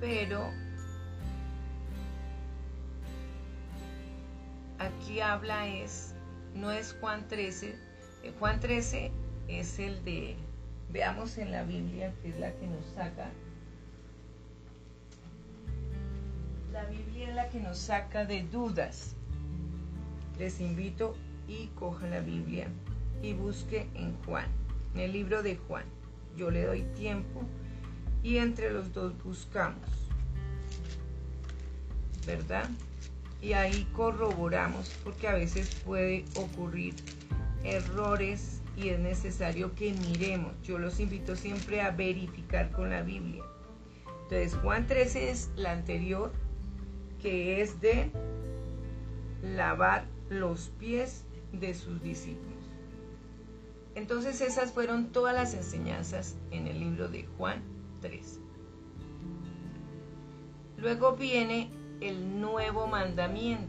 Pero 0.00 0.50
aquí 4.78 5.20
habla 5.20 5.66
es, 5.66 6.14
no 6.54 6.70
es 6.70 6.94
Juan 7.00 7.26
13, 7.28 7.74
eh, 8.22 8.32
Juan 8.38 8.60
13 8.60 9.10
es 9.48 9.78
el 9.78 10.04
de, 10.04 10.36
veamos 10.90 11.38
en 11.38 11.50
la 11.50 11.64
Biblia, 11.64 12.12
que 12.22 12.28
es 12.28 12.38
la 12.38 12.52
que 12.52 12.66
nos 12.66 12.84
saca, 12.94 13.30
la 16.72 16.84
Biblia 16.84 17.30
es 17.30 17.34
la 17.34 17.48
que 17.48 17.58
nos 17.58 17.78
saca 17.78 18.24
de 18.24 18.42
dudas. 18.44 19.16
Les 20.38 20.60
invito 20.60 21.16
y 21.46 21.66
coja 21.74 22.06
la 22.08 22.20
Biblia 22.20 22.68
y 23.22 23.32
busque 23.32 23.88
en 23.94 24.14
Juan, 24.24 24.46
en 24.94 25.00
el 25.00 25.12
libro 25.12 25.42
de 25.42 25.56
Juan. 25.56 25.84
Yo 26.36 26.50
le 26.50 26.64
doy 26.64 26.82
tiempo 26.96 27.42
y 28.22 28.36
entre 28.38 28.70
los 28.70 28.92
dos 28.92 29.12
buscamos. 29.24 29.88
¿Verdad? 32.26 32.68
y 33.40 33.52
ahí 33.52 33.86
corroboramos 33.92 34.90
porque 35.04 35.28
a 35.28 35.34
veces 35.34 35.74
puede 35.84 36.24
ocurrir 36.34 36.94
errores 37.62 38.60
y 38.76 38.88
es 38.88 38.98
necesario 38.98 39.74
que 39.74 39.92
miremos. 39.92 40.52
Yo 40.62 40.78
los 40.78 41.00
invito 41.00 41.36
siempre 41.36 41.80
a 41.80 41.90
verificar 41.90 42.70
con 42.70 42.90
la 42.90 43.02
Biblia. 43.02 43.42
Entonces 44.22 44.54
Juan 44.62 44.86
13 44.86 45.30
es 45.30 45.50
la 45.56 45.72
anterior 45.72 46.32
que 47.20 47.62
es 47.62 47.80
de 47.80 48.10
lavar 49.42 50.04
los 50.28 50.68
pies 50.78 51.24
de 51.52 51.74
sus 51.74 52.02
discípulos. 52.02 52.58
Entonces 53.94 54.40
esas 54.40 54.72
fueron 54.72 55.06
todas 55.12 55.34
las 55.34 55.54
enseñanzas 55.54 56.36
en 56.50 56.66
el 56.66 56.78
libro 56.78 57.08
de 57.08 57.26
Juan 57.36 57.62
13. 58.00 58.40
Luego 60.76 61.16
viene 61.16 61.70
el 62.00 62.40
nuevo 62.40 62.86
mandamiento. 62.86 63.66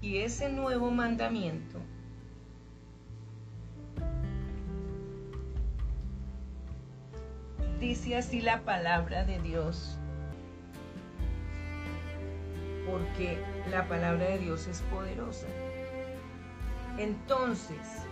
Y 0.00 0.18
ese 0.18 0.50
nuevo 0.50 0.90
mandamiento 0.90 1.80
dice 7.80 8.16
así 8.16 8.40
la 8.40 8.62
palabra 8.62 9.24
de 9.24 9.40
Dios, 9.40 9.98
porque 12.86 13.38
la 13.70 13.86
palabra 13.88 14.26
de 14.26 14.38
Dios 14.38 14.66
es 14.66 14.80
poderosa. 14.82 15.46
Entonces, 16.98 18.06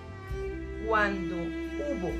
cuando 0.87 1.37
hubo, 1.37 2.10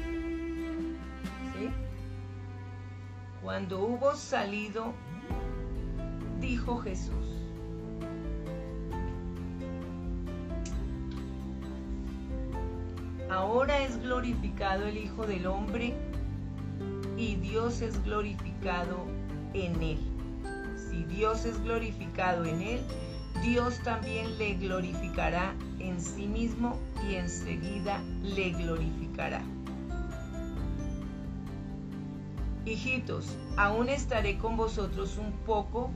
cuando 3.43 3.81
hubo 3.81 4.15
salido 4.15 4.95
dijo 6.41 6.79
Jesús. 6.79 7.35
Ahora 13.31 13.83
es 13.83 14.01
glorificado 14.01 14.87
el 14.87 14.97
Hijo 14.97 15.27
del 15.27 15.47
Hombre 15.47 15.95
y 17.17 17.37
Dios 17.37 17.83
es 17.83 18.03
glorificado 18.05 19.07
en 19.55 19.83
él. 19.83 20.14
Dios 21.15 21.45
es 21.45 21.63
glorificado 21.63 22.45
en 22.45 22.61
él, 22.61 22.81
Dios 23.43 23.79
también 23.85 24.37
le 24.37 24.55
glorificará 24.55 25.55
en 25.79 26.01
sí 26.01 26.27
mismo 26.27 26.77
y 27.09 27.15
enseguida 27.15 28.03
le 28.23 28.51
glorificará. 28.51 29.41
Hijitos, 32.65 33.37
aún 33.57 33.91
estaré 33.91 34.39
con 34.39 34.57
vosotros 34.57 35.17
un 35.19 35.33
poco. 35.45 35.91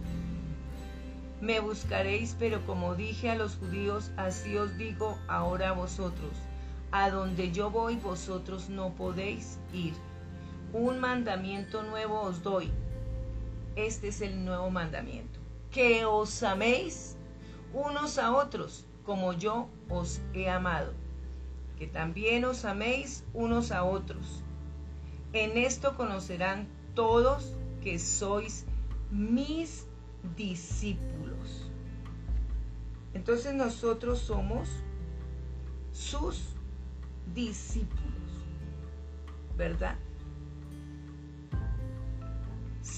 Me 1.41 1.59
buscaréis, 1.59 2.37
pero 2.39 2.65
como 2.65 2.95
dije 2.95 3.31
a 3.31 3.35
los 3.35 3.57
judíos, 3.57 4.13
así 4.17 4.57
os 4.57 4.77
digo 4.79 5.19
ahora 5.27 5.71
a 5.71 5.73
vosotros. 5.73 6.33
A 6.93 7.11
donde 7.11 7.51
yo 7.51 7.71
voy, 7.71 7.97
vosotros 7.97 8.69
no 8.69 8.95
podéis 8.95 9.59
ir. 9.73 9.95
Un 10.73 11.01
mandamiento 11.01 11.83
nuevo 11.83 12.21
os 12.21 12.43
doy. 12.43 12.71
Este 13.79 14.09
es 14.09 14.23
el 14.23 14.45
nuevo 14.45 14.71
mandamiento. 14.71 15.39
Que 15.71 16.05
os 16.05 16.43
améis 16.43 17.17
unos 17.73 18.19
a 18.19 18.35
otros, 18.35 18.85
como 19.05 19.35
yo 19.35 19.69
os 19.89 20.21
he 20.35 20.51
amado. 20.51 20.93
Que 21.79 21.87
también 21.87 22.45
os 22.45 22.65
améis 22.65 23.23
unos 23.35 23.71
a 23.71 23.85
otros. 23.85 24.43
En 25.33 25.57
esto 25.57 25.97
conocerán 25.97 26.67
todos 26.97 27.55
que 27.81 28.01
sois 28.01 28.67
mis 29.13 29.87
discípulos. 30.37 31.71
Entonces 33.15 33.55
nosotros 33.55 34.19
somos 34.19 34.69
sus 35.93 36.57
discípulos, 37.33 38.45
¿verdad? 39.57 39.97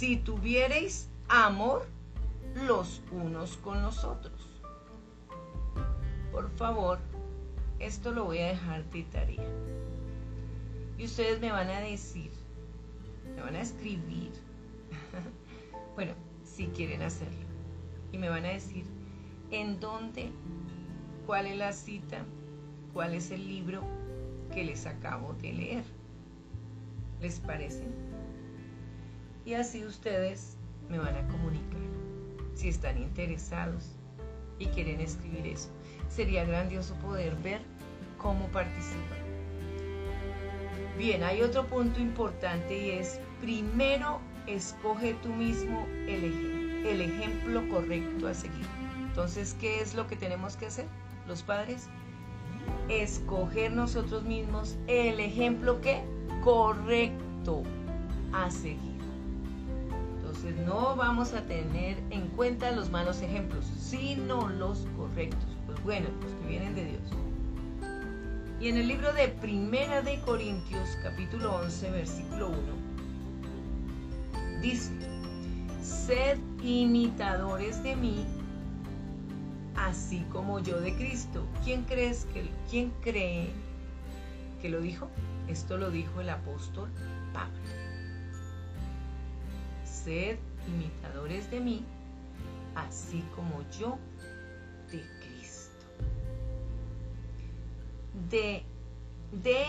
Si 0.01 0.17
tuviereis 0.17 1.11
amor 1.29 1.87
los 2.55 3.03
unos 3.13 3.59
con 3.59 3.83
los 3.83 4.03
otros. 4.03 4.63
Por 6.33 6.49
favor, 6.53 6.99
esto 7.79 8.11
lo 8.11 8.25
voy 8.25 8.39
a 8.39 8.47
dejar 8.47 8.83
de 8.89 9.03
tarea. 9.03 9.45
Y 10.97 11.05
ustedes 11.05 11.39
me 11.43 11.53
van 11.53 11.69
a 11.69 11.81
decir, 11.81 12.31
me 13.37 13.43
van 13.43 13.55
a 13.57 13.61
escribir, 13.61 14.33
bueno, 15.97 16.15
si 16.45 16.69
quieren 16.69 17.03
hacerlo. 17.03 17.45
Y 18.11 18.17
me 18.17 18.31
van 18.31 18.47
a 18.47 18.53
decir 18.55 18.87
en 19.51 19.81
dónde, 19.81 20.31
cuál 21.27 21.45
es 21.45 21.59
la 21.59 21.75
cita, 21.75 22.25
cuál 22.95 23.13
es 23.13 23.31
el 23.31 23.47
libro 23.47 23.83
que 24.51 24.65
les 24.65 24.87
acabo 24.87 25.35
de 25.35 25.53
leer. 25.53 25.85
¿Les 27.21 27.39
parece? 27.39 27.85
Y 29.51 29.55
así 29.55 29.85
ustedes 29.85 30.57
me 30.89 30.99
van 30.99 31.17
a 31.17 31.27
comunicar 31.27 31.81
si 32.55 32.69
están 32.69 32.97
interesados 32.99 33.97
y 34.61 34.67
quieren 34.67 35.01
escribir 35.01 35.45
eso. 35.45 35.71
Sería 36.09 36.45
grandioso 36.45 36.95
poder 37.01 37.35
ver 37.35 37.61
cómo 38.17 38.47
participan. 38.53 39.19
Bien, 40.97 41.25
hay 41.25 41.43
otro 41.43 41.67
punto 41.67 41.99
importante 41.99 42.79
y 42.79 42.91
es, 42.91 43.19
primero 43.41 44.21
escoge 44.47 45.15
tú 45.15 45.31
mismo 45.31 45.85
el, 46.07 47.01
ejemplo 47.01 47.69
correcto 47.71 48.29
a 48.29 48.35
seguir. 48.35 48.67
Entonces, 49.01 49.57
¿qué 49.61 49.81
es 49.81 49.97
lo 49.97 50.07
que 50.07 50.15
tenemos 50.15 50.55
que 50.55 50.67
hacer 50.67 50.87
los 51.27 51.43
padres? 51.43 51.89
Escoger 52.89 53.73
nosotros 53.73 54.23
mismos 54.23 54.79
el 54.87 55.19
ejemplo 55.19 55.81
que 55.81 56.05
correcto 56.45 57.65
a 58.33 58.49
seguir. 58.49 58.90
Entonces 60.43 60.67
no 60.67 60.97
vamos 60.97 61.35
a 61.35 61.43
tener 61.43 61.99
en 62.09 62.29
cuenta 62.29 62.71
los 62.71 62.89
malos 62.91 63.21
ejemplos, 63.21 63.67
sino 63.79 64.49
los 64.49 64.87
correctos, 64.97 65.45
pues 65.67 65.83
bueno, 65.83 66.09
los 66.23 66.33
que 66.33 66.49
vienen 66.49 66.75
de 66.75 66.87
Dios. 66.87 67.03
Y 68.59 68.69
en 68.69 68.79
el 68.79 68.89
libro 68.89 69.13
de 69.13 69.29
Primera 69.29 70.01
de 70.01 70.19
Corintios, 70.23 70.97
capítulo 71.03 71.57
11, 71.57 71.91
versículo 71.91 72.49
1, 72.49 72.59
dice, 74.63 74.93
sed 75.83 76.39
imitadores 76.63 77.83
de 77.83 77.97
mí, 77.97 78.25
así 79.77 80.25
como 80.33 80.61
yo 80.61 80.81
de 80.81 80.95
Cristo. 80.95 81.47
¿Quién 81.65 81.83
crees 81.83 82.25
que 82.33 82.49
quién 82.71 82.93
cree 83.03 83.51
que 84.63 84.71
lo 84.71 84.81
dijo? 84.81 85.11
Esto 85.49 85.77
lo 85.77 85.91
dijo 85.91 86.23
el 86.23 86.31
apóstol 86.31 86.89
Pablo. 87.35 87.90
Sed 90.05 90.39
imitadores 90.67 91.51
de 91.51 91.61
mí, 91.61 91.85
así 92.75 93.23
como 93.35 93.63
yo 93.79 93.99
de 94.91 95.05
de, 98.31 98.63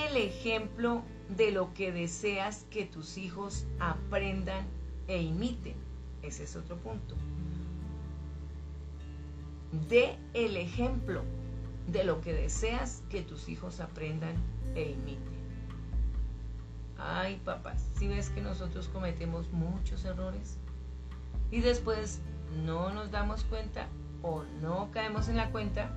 el 0.08 0.18
ejemplo 0.18 1.04
de 1.36 1.52
lo 1.52 1.74
que 1.74 1.92
deseas 1.92 2.66
que 2.70 2.86
tus 2.86 3.18
hijos 3.18 3.66
aprendan 3.80 4.66
e 5.08 5.22
imiten. 5.22 5.76
Ese 6.22 6.44
es 6.44 6.56
otro 6.56 6.78
punto. 6.78 7.16
De 9.90 10.18
el 10.34 10.58
ejemplo 10.58 11.24
de 11.88 12.04
lo 12.04 12.22
que 12.22 12.34
deseas 12.34 13.04
que 13.10 13.22
tus 13.22 13.50
hijos 13.50 13.80
aprendan 13.80 14.36
e 14.76 14.92
imiten. 14.92 15.41
Ay, 17.04 17.42
papás, 17.44 17.90
si 17.98 18.08
ves 18.08 18.30
que 18.30 18.42
nosotros 18.42 18.88
cometemos 18.88 19.52
muchos 19.52 20.06
errores 20.06 20.58
y 21.50 21.62
después 21.62 22.22
no 22.64 22.92
nos 22.92 23.10
damos 23.10 23.44
cuenta 23.46 23.88
o 24.22 24.44
no 24.62 24.92
caemos 24.92 25.28
en 25.28 25.38
la 25.38 25.50
cuenta 25.50 25.90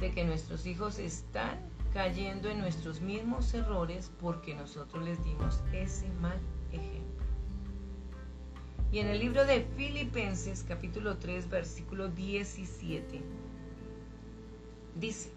de 0.00 0.10
que 0.10 0.24
nuestros 0.24 0.66
hijos 0.66 0.98
están 0.98 1.56
cayendo 1.94 2.50
en 2.50 2.58
nuestros 2.58 3.00
mismos 3.00 3.54
errores 3.54 4.10
porque 4.20 4.56
nosotros 4.56 5.04
les 5.04 5.22
dimos 5.24 5.60
ese 5.72 6.08
mal 6.20 6.38
ejemplo. 6.72 7.24
Y 8.90 8.98
en 8.98 9.06
el 9.06 9.20
libro 9.20 9.44
de 9.44 9.64
Filipenses 9.76 10.64
capítulo 10.66 11.18
3 11.18 11.48
versículo 11.48 12.08
17 12.08 13.22
dice, 14.96 15.32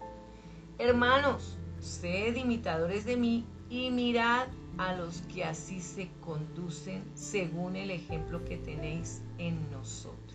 hermanos, 0.78 1.56
sed 1.78 2.34
imitadores 2.34 3.04
de 3.04 3.16
mí 3.16 3.46
y 3.68 3.90
mirad 3.90 4.48
a 4.78 4.94
los 4.94 5.22
que 5.22 5.44
así 5.44 5.80
se 5.80 6.08
conducen 6.20 7.02
según 7.14 7.76
el 7.76 7.90
ejemplo 7.90 8.44
que 8.44 8.56
tenéis 8.56 9.22
en 9.38 9.70
nosotros. 9.70 10.26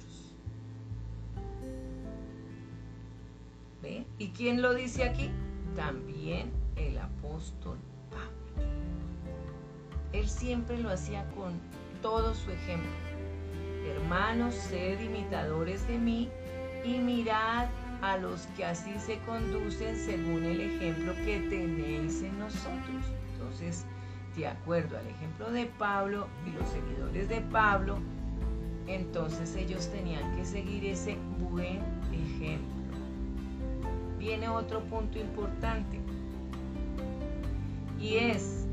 ¿Y 4.17 4.29
quién 4.29 4.61
lo 4.61 4.75
dice 4.75 5.03
aquí? 5.03 5.31
También 5.75 6.51
el 6.75 6.97
apóstol 6.99 7.79
Pablo. 8.11 8.69
Él 10.13 10.29
siempre 10.29 10.77
lo 10.77 10.91
hacía 10.91 11.27
con 11.31 11.53
todo 12.03 12.35
su 12.35 12.51
ejemplo. 12.51 12.91
Hermanos, 13.87 14.53
sed 14.53 15.01
imitadores 15.01 15.87
de 15.87 15.97
mí 15.97 16.29
y 16.85 16.99
mirad 16.99 17.67
a 18.01 18.17
los 18.17 18.47
que 18.57 18.65
así 18.65 18.93
se 18.99 19.19
conducen 19.19 19.95
según 19.95 20.43
el 20.43 20.61
ejemplo 20.61 21.13
que 21.25 21.39
tenéis 21.49 22.23
en 22.23 22.39
nosotros. 22.39 23.05
Entonces, 23.33 23.85
de 24.35 24.47
acuerdo 24.47 24.97
al 24.97 25.07
ejemplo 25.07 25.51
de 25.51 25.65
Pablo 25.77 26.27
y 26.47 26.51
los 26.51 26.67
seguidores 26.69 27.29
de 27.29 27.41
Pablo, 27.41 27.99
entonces 28.87 29.55
ellos 29.55 29.89
tenían 29.89 30.35
que 30.35 30.45
seguir 30.45 30.85
ese 30.85 31.17
buen 31.39 31.79
ejemplo 32.11 32.81
viene 34.21 34.47
otro 34.47 34.81
punto 34.81 35.17
importante 35.17 35.99
y 37.99 38.17
es 38.17 38.67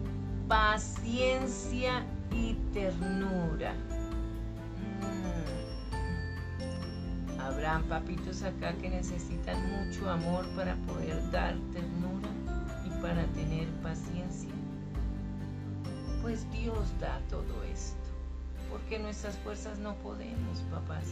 paciencia 0.46 2.04
y 2.30 2.52
ternura. 2.74 3.72
Mm. 5.00 5.67
Habrán 7.48 7.82
papitos 7.84 8.42
acá 8.42 8.74
que 8.74 8.90
necesitan 8.90 9.58
mucho 9.72 10.10
amor 10.10 10.46
para 10.54 10.76
poder 10.86 11.30
dar 11.30 11.56
ternura 11.72 12.28
y 12.84 12.90
para 13.00 13.24
tener 13.28 13.66
paciencia. 13.82 14.50
Pues 16.20 16.46
Dios 16.52 16.92
da 17.00 17.18
todo 17.30 17.64
esto, 17.72 17.96
porque 18.70 18.98
nuestras 18.98 19.34
fuerzas 19.38 19.78
no 19.78 19.94
podemos, 19.96 20.58
papás. 20.70 21.06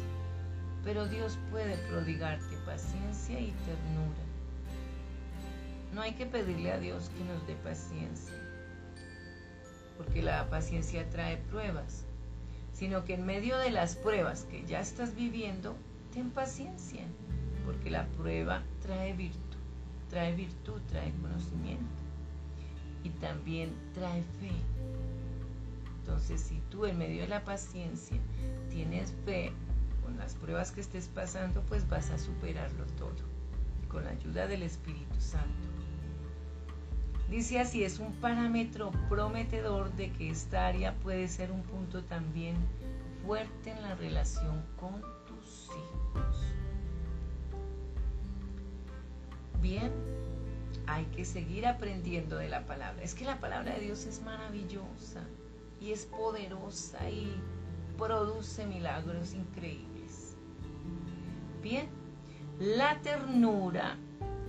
Pero 0.85 1.09
Dios 1.09 1.39
puede 1.51 1.75
prodigarte 1.89 2.55
paciencia 2.67 3.41
y 3.41 3.53
ternura. 3.65 4.25
No 5.95 6.03
hay 6.03 6.13
que 6.13 6.27
pedirle 6.27 6.71
a 6.71 6.79
Dios 6.79 7.11
que 7.17 7.25
nos 7.25 7.47
dé 7.47 7.55
paciencia, 7.55 8.35
porque 9.97 10.21
la 10.21 10.51
paciencia 10.51 11.09
trae 11.09 11.39
pruebas, 11.39 12.05
sino 12.75 13.07
que 13.07 13.15
en 13.15 13.25
medio 13.25 13.57
de 13.57 13.71
las 13.71 13.97
pruebas 13.97 14.45
que 14.51 14.67
ya 14.67 14.81
estás 14.81 15.15
viviendo, 15.15 15.75
ten 16.17 16.31
paciencia, 16.31 17.03
porque 17.67 17.91
la 17.91 18.07
prueba 18.07 18.63
trae 18.81 19.13
virtud, 19.13 19.59
trae 20.09 20.35
virtud, 20.35 20.81
trae 20.89 21.13
conocimiento 21.21 21.85
y 23.05 23.11
también 23.11 23.71
trae 23.93 24.23
fe. 24.41 24.51
Entonces, 26.01 26.41
si 26.41 26.59
tú 26.71 26.87
en 26.87 26.97
medio 26.97 27.21
de 27.21 27.29
la 27.29 27.45
paciencia 27.45 28.17
tienes 28.71 29.13
fe, 29.27 29.53
con 30.03 30.17
las 30.17 30.35
pruebas 30.37 30.73
que 30.73 30.81
estés 30.81 31.09
pasando, 31.09 31.61
pues 31.69 31.87
vas 31.87 32.09
a 32.09 32.17
superarlo 32.17 32.87
todo, 32.97 33.27
con 33.91 34.05
la 34.05 34.13
ayuda 34.13 34.47
del 34.47 34.63
Espíritu 34.63 35.21
Santo. 35.21 35.69
Dice 37.29 37.61
así, 37.61 37.85
es 37.85 37.99
un 37.99 38.15
parámetro 38.15 38.91
prometedor 39.11 39.93
de 39.97 40.11
que 40.13 40.31
esta 40.31 40.67
área 40.67 40.95
puede 40.95 41.29
ser 41.29 41.53
un 41.53 41.61
punto 41.61 42.05
también 42.05 42.57
fuerte 43.27 43.73
en 43.73 43.83
la 43.83 43.95
relación 43.97 44.65
con. 44.81 45.16
Bien, 49.61 49.93
hay 50.87 51.05
que 51.07 51.25
seguir 51.25 51.67
aprendiendo 51.67 52.37
de 52.37 52.49
la 52.49 52.67
palabra. 52.67 53.03
Es 53.03 53.15
que 53.15 53.25
la 53.25 53.41
palabra 53.41 53.75
de 53.75 53.81
Dios 53.81 54.07
es 54.07 54.23
maravillosa 54.23 55.23
y 55.81 55.91
es 55.93 56.07
poderosa 56.07 57.11
y 57.11 57.35
produce 57.99 58.67
milagros 58.67 59.35
increíbles. 59.35 60.37
Bien, 61.63 61.89
la 62.61 63.01
ternura, 63.01 63.97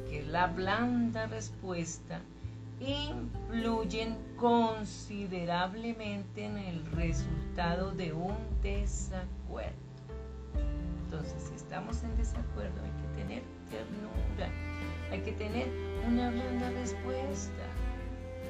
que 0.08 0.20
es 0.20 0.28
la 0.28 0.48
blanda 0.48 1.26
respuesta, 1.28 2.22
influyen 2.80 4.18
considerablemente 4.38 6.46
en 6.46 6.58
el 6.58 6.86
resultado 6.92 7.92
de 7.92 8.14
un 8.14 8.38
desacuerdo. 8.62 9.87
Entonces, 11.10 11.42
si 11.42 11.56
estamos 11.56 12.04
en 12.04 12.18
desacuerdo, 12.18 12.82
hay 12.84 12.92
que 12.92 13.22
tener 13.22 13.44
ternura, 13.70 14.52
hay 15.10 15.22
que 15.22 15.32
tener 15.32 15.70
una 16.06 16.30
blanda 16.30 16.70
respuesta, 16.72 17.64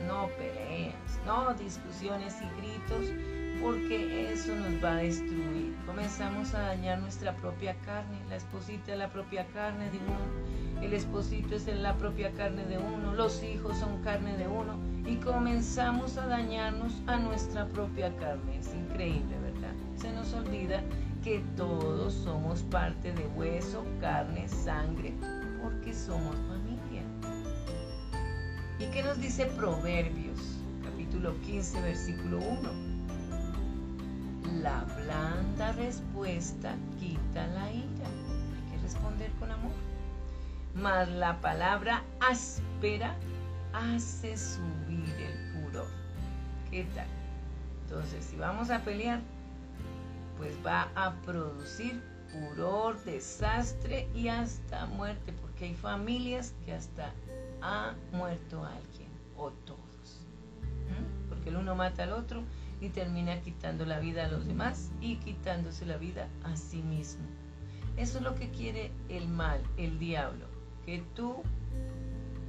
no 0.07 0.27
peleas, 0.39 0.95
no 1.27 1.53
discusiones 1.53 2.35
y 2.41 2.59
gritos, 2.59 3.13
porque 3.61 4.31
eso 4.33 4.55
nos 4.55 4.83
va 4.83 4.93
a 4.93 4.95
destruir. 4.95 5.75
Comenzamos 5.85 6.55
a 6.55 6.61
dañar 6.63 6.97
nuestra 6.97 7.35
propia 7.35 7.75
carne, 7.85 8.17
la 8.27 8.37
esposita 8.37 8.93
es 8.93 8.97
la 8.97 9.09
propia 9.09 9.45
carne 9.53 9.91
de 9.91 9.99
uno, 9.99 10.81
el 10.81 10.93
esposito 10.93 11.55
es 11.55 11.67
la 11.67 11.95
propia 11.95 12.31
carne 12.31 12.65
de 12.65 12.79
uno, 12.79 13.13
los 13.13 13.43
hijos 13.43 13.77
son 13.77 14.01
carne 14.01 14.35
de 14.35 14.47
uno 14.47 14.79
y 15.05 15.17
comenzamos 15.17 16.17
a 16.17 16.25
dañarnos 16.25 17.03
a 17.05 17.17
nuestra 17.17 17.67
propia 17.67 18.15
carne. 18.17 18.57
Es 18.57 18.73
increíble, 18.73 19.37
¿verdad? 19.43 19.73
Se 19.95 20.11
nos 20.11 20.33
olvida 20.33 20.81
que 21.27 21.43
todos 21.57 22.13
somos 22.13 22.63
parte 22.63 23.11
de 23.11 23.27
hueso, 23.35 23.83
carne, 23.99 24.47
sangre, 24.47 25.13
porque 25.61 25.93
somos 25.93 26.37
familia. 26.47 27.03
¿Y 28.79 28.85
qué 28.91 29.03
nos 29.03 29.19
dice 29.19 29.45
Proverbios, 29.47 30.39
capítulo 30.81 31.35
15, 31.41 31.81
versículo 31.81 32.37
1? 32.37 32.69
La 34.61 34.85
blanda 34.85 35.73
respuesta 35.73 36.77
quita 36.97 37.45
la 37.47 37.73
ira. 37.73 38.07
Hay 38.07 38.71
que 38.71 38.77
responder 38.81 39.29
con 39.37 39.51
amor. 39.51 39.73
Mas 40.75 41.09
la 41.09 41.41
palabra 41.41 42.05
áspera 42.21 43.17
hace 43.73 44.37
subir 44.37 45.13
el 45.19 45.61
furor. 45.61 45.87
¿Qué 46.71 46.85
tal? 46.95 47.07
Entonces, 47.83 48.23
si 48.23 48.37
vamos 48.37 48.69
a 48.69 48.79
pelear, 48.79 49.19
pues 50.37 50.53
va 50.65 50.91
a 50.95 51.13
producir 51.21 52.01
furor, 52.27 53.01
desastre 53.03 54.07
y 54.13 54.27
hasta 54.27 54.85
muerte, 54.85 55.33
porque 55.33 55.65
hay 55.65 55.75
familias 55.75 56.53
que 56.65 56.73
hasta 56.73 57.13
ha 57.61 57.95
muerto 58.11 58.63
alguien 58.63 59.09
o 59.35 59.51
todos. 59.51 59.77
Porque 61.29 61.49
el 61.49 61.57
uno 61.57 61.75
mata 61.75 62.03
al 62.03 62.13
otro 62.13 62.43
y 62.79 62.89
termina 62.89 63.41
quitando 63.41 63.85
la 63.85 63.99
vida 63.99 64.25
a 64.25 64.27
los 64.29 64.45
demás 64.45 64.91
y 65.01 65.17
quitándose 65.17 65.85
la 65.85 65.97
vida 65.97 66.27
a 66.43 66.55
sí 66.55 66.81
mismo. 66.81 67.25
Eso 67.97 68.19
es 68.19 68.23
lo 68.23 68.35
que 68.35 68.49
quiere 68.49 68.91
el 69.09 69.27
mal, 69.27 69.61
el 69.77 69.97
diablo, 69.97 70.45
que 70.85 71.03
tú 71.15 71.41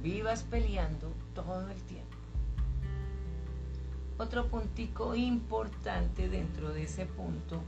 vivas 0.03 0.43
peleando 0.43 1.11
todo 1.33 1.69
el 1.69 1.81
tiempo. 1.83 2.09
Otro 4.17 4.47
puntico 4.47 5.15
importante 5.15 6.29
dentro 6.29 6.69
de 6.73 6.83
ese 6.83 7.05
punto 7.05 7.63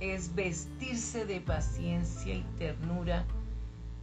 es 0.00 0.34
vestirse 0.34 1.26
de 1.26 1.40
paciencia 1.40 2.34
y 2.34 2.42
ternura 2.58 3.24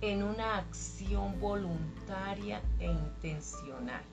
en 0.02 0.24
una 0.24 0.58
acción 0.58 1.40
voluntaria 1.40 2.62
e 2.80 2.92
intencional. 2.92 4.04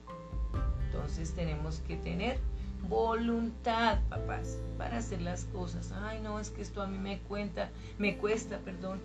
Entonces 0.85 1.33
tenemos 1.33 1.81
que 1.87 1.97
tener 1.97 2.39
voluntad, 2.87 3.99
papás, 4.09 4.59
para 4.77 4.97
hacer 4.97 5.21
las 5.21 5.45
cosas. 5.45 5.91
Ay, 5.91 6.21
no, 6.21 6.39
es 6.39 6.49
que 6.49 6.61
esto 6.61 6.81
a 6.81 6.87
mí 6.87 6.97
me 6.97 7.19
cuenta, 7.19 7.69
me 7.97 8.17
cuesta, 8.17 8.59
perdón, 8.59 9.01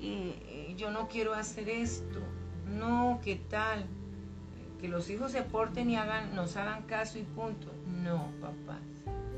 y, 0.00 0.74
yo 0.76 0.90
no 0.90 1.08
quiero 1.08 1.34
hacer 1.34 1.68
esto. 1.68 2.20
No, 2.66 3.20
¿qué 3.24 3.36
tal? 3.36 3.84
Que 4.80 4.88
los 4.88 5.10
hijos 5.10 5.32
se 5.32 5.42
porten 5.42 5.90
y 5.90 5.96
hagan, 5.96 6.34
nos 6.34 6.56
hagan 6.56 6.82
caso 6.84 7.18
y 7.18 7.22
punto. 7.22 7.68
No, 8.02 8.30
papás. 8.40 8.80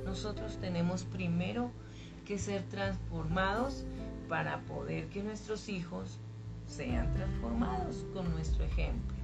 Nosotros 0.04 0.58
tenemos 0.60 1.04
primero 1.04 1.70
que 2.24 2.38
ser 2.38 2.62
transformados 2.64 3.84
para 4.28 4.60
poder 4.60 5.08
que 5.08 5.22
nuestros 5.22 5.68
hijos 5.68 6.18
sean 6.66 7.12
transformados 7.14 8.06
con 8.14 8.30
nuestro 8.32 8.64
ejemplo. 8.64 9.16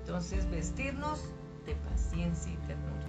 Entonces, 0.00 0.48
vestirnos 0.50 1.20
de 1.66 1.74
paciencia 1.76 2.52
y 2.52 2.56
ternura. 2.66 3.06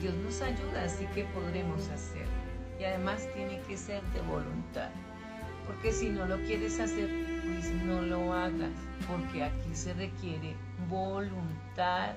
Dios 0.00 0.14
nos 0.16 0.42
ayuda, 0.42 0.84
así 0.84 1.06
que 1.14 1.24
podremos 1.26 1.88
hacerlo. 1.88 2.32
Y 2.78 2.84
además 2.84 3.26
tiene 3.34 3.60
que 3.62 3.76
ser 3.76 4.02
de 4.12 4.20
voluntad. 4.22 4.90
Porque 5.66 5.92
si 5.92 6.10
no 6.10 6.26
lo 6.26 6.36
quieres 6.38 6.78
hacer, 6.80 7.08
pues 7.42 7.72
no 7.84 8.02
lo 8.02 8.32
hagas. 8.32 8.72
Porque 9.08 9.44
aquí 9.44 9.74
se 9.74 9.94
requiere 9.94 10.54
voluntad 10.90 12.16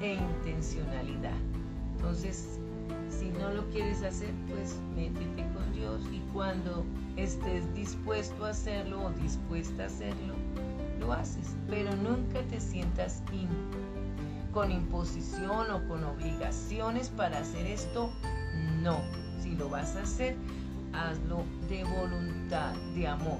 e 0.00 0.14
intencionalidad. 0.14 1.38
Entonces, 1.92 2.58
si 3.10 3.30
no 3.30 3.50
lo 3.50 3.68
quieres 3.70 4.02
hacer, 4.02 4.30
pues 4.48 4.76
métete 4.94 5.46
con 5.54 5.72
Dios 5.72 6.00
y 6.12 6.20
cuando 6.32 6.84
estés 7.16 7.72
dispuesto 7.74 8.44
a 8.44 8.50
hacerlo 8.50 9.04
o 9.04 9.10
dispuesta 9.10 9.84
a 9.84 9.86
hacerlo, 9.86 10.34
lo 11.00 11.12
haces. 11.12 11.56
Pero 11.68 11.94
nunca 11.96 12.40
te 12.50 12.60
sientas 12.60 13.22
con 14.52 14.70
imposición 14.70 15.70
o 15.70 15.86
con 15.88 16.04
obligaciones 16.04 17.10
para 17.10 17.38
hacer 17.38 17.66
esto, 17.66 18.10
no. 18.82 19.00
Si 19.40 19.54
lo 19.54 19.68
vas 19.68 19.96
a 19.96 20.02
hacer, 20.02 20.34
hazlo 20.92 21.44
de 21.68 21.84
voluntad, 21.84 22.74
de 22.94 23.06
amor. 23.06 23.38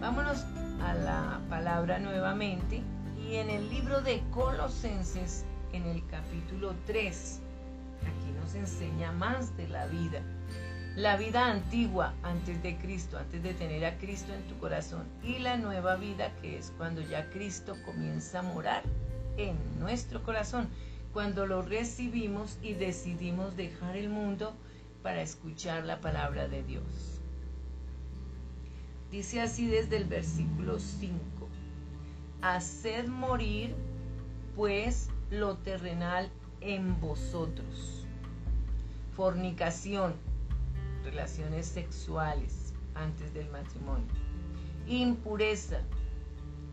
Vámonos 0.00 0.44
a 0.82 0.94
la 0.94 1.40
palabra 1.48 1.98
nuevamente 1.98 2.82
y 3.28 3.36
en 3.36 3.50
el 3.50 3.68
libro 3.68 4.00
de 4.00 4.22
Colosenses, 4.30 5.44
en 5.72 5.84
el 5.84 6.06
capítulo 6.06 6.74
3, 6.86 7.40
aquí 7.42 7.49
enseña 8.54 9.12
más 9.12 9.56
de 9.56 9.68
la 9.68 9.86
vida. 9.86 10.22
La 10.96 11.16
vida 11.16 11.50
antigua 11.50 12.14
antes 12.22 12.62
de 12.62 12.76
Cristo, 12.78 13.16
antes 13.16 13.42
de 13.42 13.54
tener 13.54 13.84
a 13.84 13.96
Cristo 13.98 14.34
en 14.34 14.42
tu 14.48 14.58
corazón, 14.58 15.06
y 15.22 15.38
la 15.38 15.56
nueva 15.56 15.96
vida 15.96 16.32
que 16.42 16.58
es 16.58 16.72
cuando 16.76 17.00
ya 17.00 17.30
Cristo 17.30 17.76
comienza 17.84 18.40
a 18.40 18.42
morar 18.42 18.82
en 19.36 19.56
nuestro 19.78 20.22
corazón 20.22 20.68
cuando 21.12 21.46
lo 21.46 21.62
recibimos 21.62 22.58
y 22.62 22.74
decidimos 22.74 23.56
dejar 23.56 23.96
el 23.96 24.08
mundo 24.08 24.54
para 25.02 25.22
escuchar 25.22 25.84
la 25.84 26.00
palabra 26.00 26.48
de 26.48 26.62
Dios. 26.62 27.20
Dice 29.10 29.40
así 29.40 29.66
desde 29.66 29.96
el 29.96 30.04
versículo 30.04 30.78
5, 30.78 31.48
haced 32.42 33.08
morir 33.08 33.74
pues 34.54 35.08
lo 35.30 35.56
terrenal 35.56 36.30
en 36.60 37.00
vosotros. 37.00 38.06
Fornicación, 39.20 40.14
relaciones 41.04 41.66
sexuales 41.66 42.72
antes 42.94 43.34
del 43.34 43.50
matrimonio. 43.50 44.06
Impureza, 44.86 45.82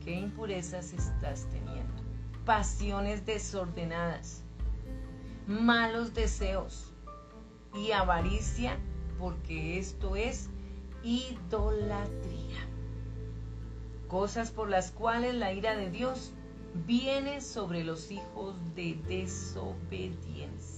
¿qué 0.06 0.14
impurezas 0.14 0.94
estás 0.94 1.46
teniendo? 1.52 2.08
pasiones 2.46 3.26
desordenadas, 3.26 4.42
malos 5.46 6.14
deseos 6.14 6.94
y 7.76 7.92
avaricia, 7.92 8.78
porque 9.20 9.78
esto 9.78 10.16
es 10.16 10.50
idolatría. 11.04 12.66
Cosas 14.08 14.52
por 14.52 14.70
las 14.70 14.92
cuales 14.92 15.36
la 15.36 15.52
ira 15.52 15.76
de 15.76 15.92
Dios 15.92 16.32
viene 16.86 17.42
sobre 17.42 17.84
los 17.84 18.10
hijos 18.10 18.56
de 18.76 18.98
desobediencia, 19.10 20.77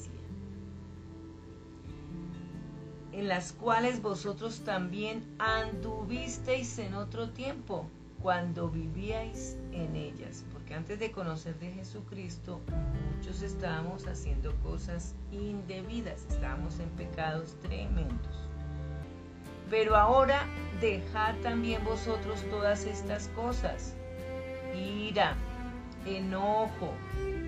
en 3.12 3.28
las 3.28 3.54
cuales 3.54 4.02
vosotros 4.02 4.62
también 4.62 5.24
anduvisteis 5.40 6.80
en 6.80 6.94
otro 6.94 7.30
tiempo, 7.30 7.86
cuando 8.22 8.70
vivíais 8.70 9.58
en 9.72 9.96
ellas 9.96 10.44
antes 10.74 11.00
de 11.00 11.12
conocer 11.12 11.58
de 11.60 11.72
Jesucristo, 11.72 12.62
muchos 13.16 13.42
estábamos 13.42 14.08
haciendo 14.08 14.54
cosas 14.62 15.16
indebidas, 15.32 16.26
estábamos 16.30 16.80
en 16.80 16.90
pecados 16.90 17.56
tremendos. 17.62 18.50
Pero 19.70 19.96
ahora 19.96 20.46
dejad 20.80 21.36
también 21.38 21.84
vosotros 21.84 22.44
todas 22.50 22.86
estas 22.86 23.28
cosas. 23.30 23.96
Ira, 24.76 25.36
enojo, 26.06 26.94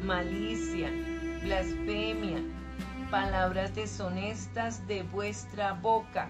malicia, 0.04 0.90
blasfemia, 1.44 2.42
palabras 3.12 3.76
deshonestas 3.76 4.88
de 4.88 5.04
vuestra 5.04 5.74
boca. 5.74 6.30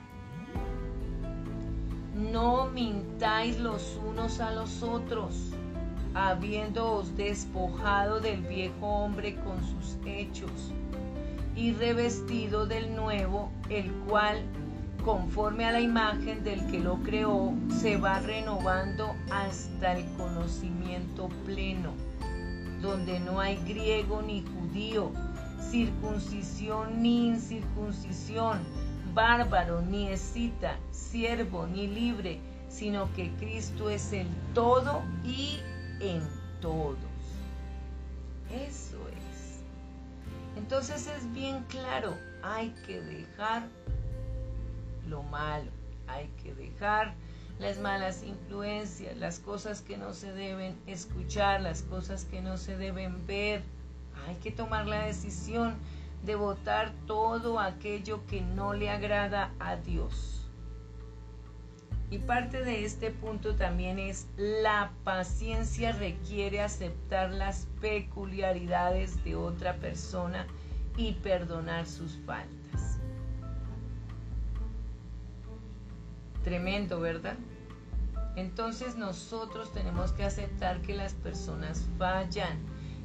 No 2.16 2.66
mintáis 2.66 3.60
los 3.60 4.00
unos 4.04 4.40
a 4.40 4.52
los 4.52 4.82
otros, 4.82 5.52
habiéndoos 6.16 7.16
despojado 7.16 8.20
del 8.20 8.42
viejo 8.42 8.88
hombre 8.88 9.36
con 9.36 9.64
sus 9.64 9.96
hechos 10.08 10.74
y 11.56 11.74
revestido 11.74 12.66
del 12.66 12.96
nuevo, 12.96 13.52
el 13.70 13.92
cual, 14.08 14.42
conforme 15.06 15.66
a 15.66 15.72
la 15.74 15.82
imagen 15.82 16.44
del 16.44 16.66
que 16.66 16.80
lo 16.80 16.96
creó, 17.04 17.54
se 17.80 17.98
va 17.98 18.20
renovando 18.22 19.16
hasta 19.30 19.94
el 19.94 20.06
conocimiento 20.18 21.30
pleno, 21.46 21.92
donde 22.82 23.20
no 23.20 23.40
hay 23.40 23.58
griego 23.68 24.24
ni 24.24 24.44
judío, 24.44 25.12
circuncisión 25.62 27.02
ni 27.02 27.28
incircuncisión, 27.28 28.60
bárbaro 29.14 29.82
ni 29.82 30.10
escita, 30.10 30.78
siervo 30.92 31.68
ni 31.68 31.88
libre, 31.88 32.40
sino 32.70 33.12
que 33.14 33.32
Cristo 33.36 33.90
es 33.90 34.12
el 34.14 34.28
todo 34.54 35.04
y 35.24 35.60
en 36.00 36.22
todos. 36.62 36.98
Eso 38.52 38.98
es. 39.10 39.62
Entonces 40.58 41.08
es 41.08 41.32
bien 41.34 41.64
claro, 41.70 42.18
hay 42.44 42.70
que 42.86 43.02
dejar 43.02 43.68
lo 45.08 45.24
malo, 45.24 45.72
hay 46.08 46.28
que 46.44 46.54
dejar 46.54 47.14
las 47.60 47.80
malas 47.80 48.24
influencias, 48.24 49.16
las 49.18 49.40
cosas 49.40 49.82
que 49.82 49.98
no 49.98 50.14
se 50.14 50.34
deben 50.34 50.76
escuchar, 50.88 51.62
las 51.62 51.84
cosas 51.84 52.26
que 52.26 52.42
no 52.42 52.58
se 52.58 52.76
deben 52.76 53.26
ver. 53.28 53.62
Hay 54.28 54.36
que 54.36 54.52
tomar 54.52 54.88
la 54.88 55.06
decisión 55.06 55.76
de 56.24 56.36
votar 56.36 56.94
todo 57.08 57.60
aquello 57.60 58.26
que 58.28 58.42
no 58.42 58.74
le 58.74 58.90
agrada 58.90 59.54
a 59.60 59.76
Dios. 59.76 60.50
Y 62.12 62.20
parte 62.20 62.64
de 62.64 62.84
este 62.84 63.10
punto 63.10 63.56
también 63.56 63.98
es 63.98 64.28
la 64.38 64.92
paciencia 65.06 65.94
requiere 65.94 66.62
aceptar 66.62 67.32
las 67.32 67.68
peculiaridades 67.80 69.24
de 69.24 69.38
otra 69.38 69.78
persona 69.78 70.46
y 70.98 71.14
perdonar 71.14 71.88
sus 71.88 72.18
faltas. 72.26 73.00
Tremendo, 76.44 77.00
¿verdad? 77.00 77.38
Entonces 78.36 78.98
nosotros 78.98 79.72
tenemos 79.72 80.12
que 80.12 80.24
aceptar 80.24 80.82
que 80.82 80.96
las 80.96 81.14
personas 81.14 81.86
fallan, 81.98 82.60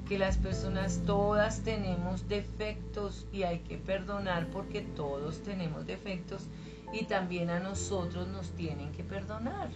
que 0.09 0.19
las 0.19 0.37
personas 0.37 1.03
todas 1.05 1.63
tenemos 1.63 2.29
defectos 2.29 3.27
y 3.33 3.43
hay 3.43 3.59
que 3.61 3.77
perdonar 3.77 4.47
porque 4.49 4.83
todos 4.83 5.43
tenemos 5.43 5.87
defectos 5.87 6.49
y 6.93 7.05
también 7.05 7.51
a 7.51 7.59
nosotros 7.59 8.29
nos 8.29 8.51
tienen 8.53 8.93
que 8.93 9.03
perdonar. 9.03 9.69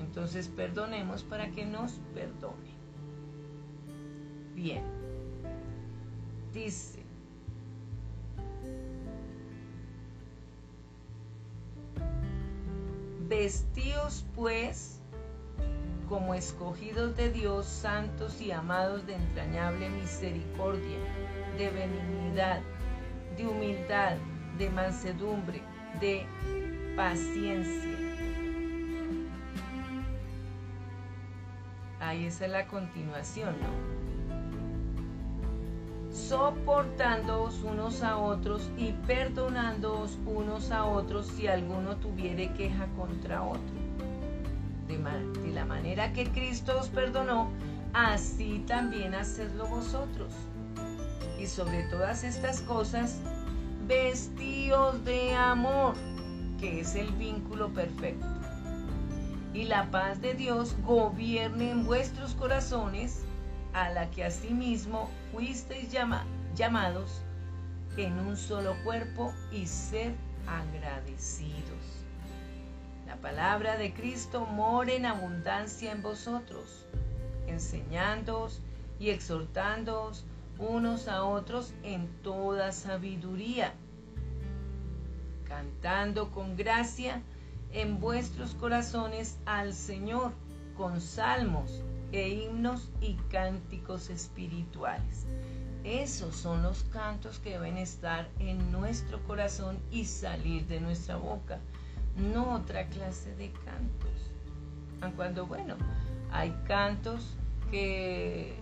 Entonces 0.00 0.48
perdonemos 0.48 1.22
para 1.22 1.50
que 1.50 1.64
nos 1.64 1.92
perdone. 2.14 2.74
Bien. 4.54 4.82
Dice, 6.52 7.02
vestíos 13.28 14.24
pues 14.34 14.95
como 16.08 16.34
escogidos 16.34 17.16
de 17.16 17.30
Dios, 17.30 17.66
santos 17.66 18.40
y 18.40 18.52
amados 18.52 19.06
de 19.06 19.14
entrañable 19.14 19.88
misericordia, 19.90 20.98
de 21.58 21.70
benignidad, 21.70 22.60
de 23.36 23.46
humildad, 23.46 24.16
de 24.58 24.70
mansedumbre, 24.70 25.62
de 26.00 26.26
paciencia. 26.96 27.96
Ahí 32.00 32.26
es 32.26 32.40
la 32.40 32.66
continuación, 32.66 33.56
¿no? 33.60 33.96
Soportándoos 36.14 37.62
unos 37.62 38.02
a 38.02 38.16
otros 38.16 38.70
y 38.76 38.92
perdonándoos 39.06 40.18
unos 40.24 40.70
a 40.70 40.84
otros 40.84 41.26
si 41.26 41.46
alguno 41.46 41.96
tuviere 41.96 42.52
queja 42.54 42.86
contra 42.96 43.42
otro. 43.42 43.85
De, 44.88 45.50
la 45.52 45.64
manera 45.64 46.12
que 46.12 46.30
Cristo 46.30 46.78
os 46.78 46.88
perdonó, 46.88 47.50
así 47.92 48.62
también 48.66 49.14
hacedlo 49.14 49.66
vosotros. 49.66 50.32
Y 51.40 51.46
sobre 51.46 51.82
todas 51.84 52.22
estas 52.24 52.60
cosas, 52.62 53.20
vestíos 53.86 55.04
de 55.04 55.34
amor, 55.34 55.94
que 56.60 56.80
es 56.80 56.94
el 56.94 57.10
vínculo 57.12 57.68
perfecto. 57.74 58.26
Y 59.52 59.64
la 59.64 59.90
paz 59.90 60.20
de 60.20 60.34
Dios 60.34 60.76
gobierne 60.84 61.70
en 61.70 61.84
vuestros 61.84 62.34
corazones, 62.34 63.24
a 63.72 63.90
la 63.90 64.10
que 64.10 64.24
asimismo 64.24 65.10
fuisteis 65.32 65.90
llamados 66.54 67.22
en 67.96 68.18
un 68.18 68.36
solo 68.36 68.74
cuerpo 68.84 69.32
y 69.52 69.66
ser 69.66 70.14
agradecidos. 70.46 71.75
La 73.26 73.32
palabra 73.32 73.76
de 73.76 73.92
Cristo 73.92 74.46
mora 74.46 74.92
en 74.92 75.04
abundancia 75.04 75.90
en 75.90 76.00
vosotros, 76.00 76.86
enseñándoos 77.48 78.60
y 79.00 79.10
exhortándoos 79.10 80.24
unos 80.60 81.08
a 81.08 81.24
otros 81.24 81.74
en 81.82 82.06
toda 82.22 82.70
sabiduría, 82.70 83.74
cantando 85.44 86.30
con 86.30 86.56
gracia 86.56 87.20
en 87.72 87.98
vuestros 87.98 88.54
corazones 88.54 89.40
al 89.44 89.74
Señor 89.74 90.32
con 90.76 91.00
salmos 91.00 91.82
e 92.12 92.28
himnos 92.28 92.92
y 93.00 93.14
cánticos 93.32 94.08
espirituales. 94.08 95.26
Esos 95.82 96.36
son 96.36 96.62
los 96.62 96.84
cantos 96.84 97.40
que 97.40 97.50
deben 97.50 97.76
estar 97.76 98.28
en 98.38 98.70
nuestro 98.70 99.20
corazón 99.24 99.80
y 99.90 100.04
salir 100.04 100.68
de 100.68 100.80
nuestra 100.80 101.16
boca, 101.16 101.58
no 102.16 102.54
otra 102.54 102.86
clase 102.86 103.34
de 103.36 103.50
cantos. 103.64 105.14
Cuando, 105.14 105.46
bueno, 105.46 105.76
hay 106.32 106.50
cantos 106.66 107.36
que 107.70 108.54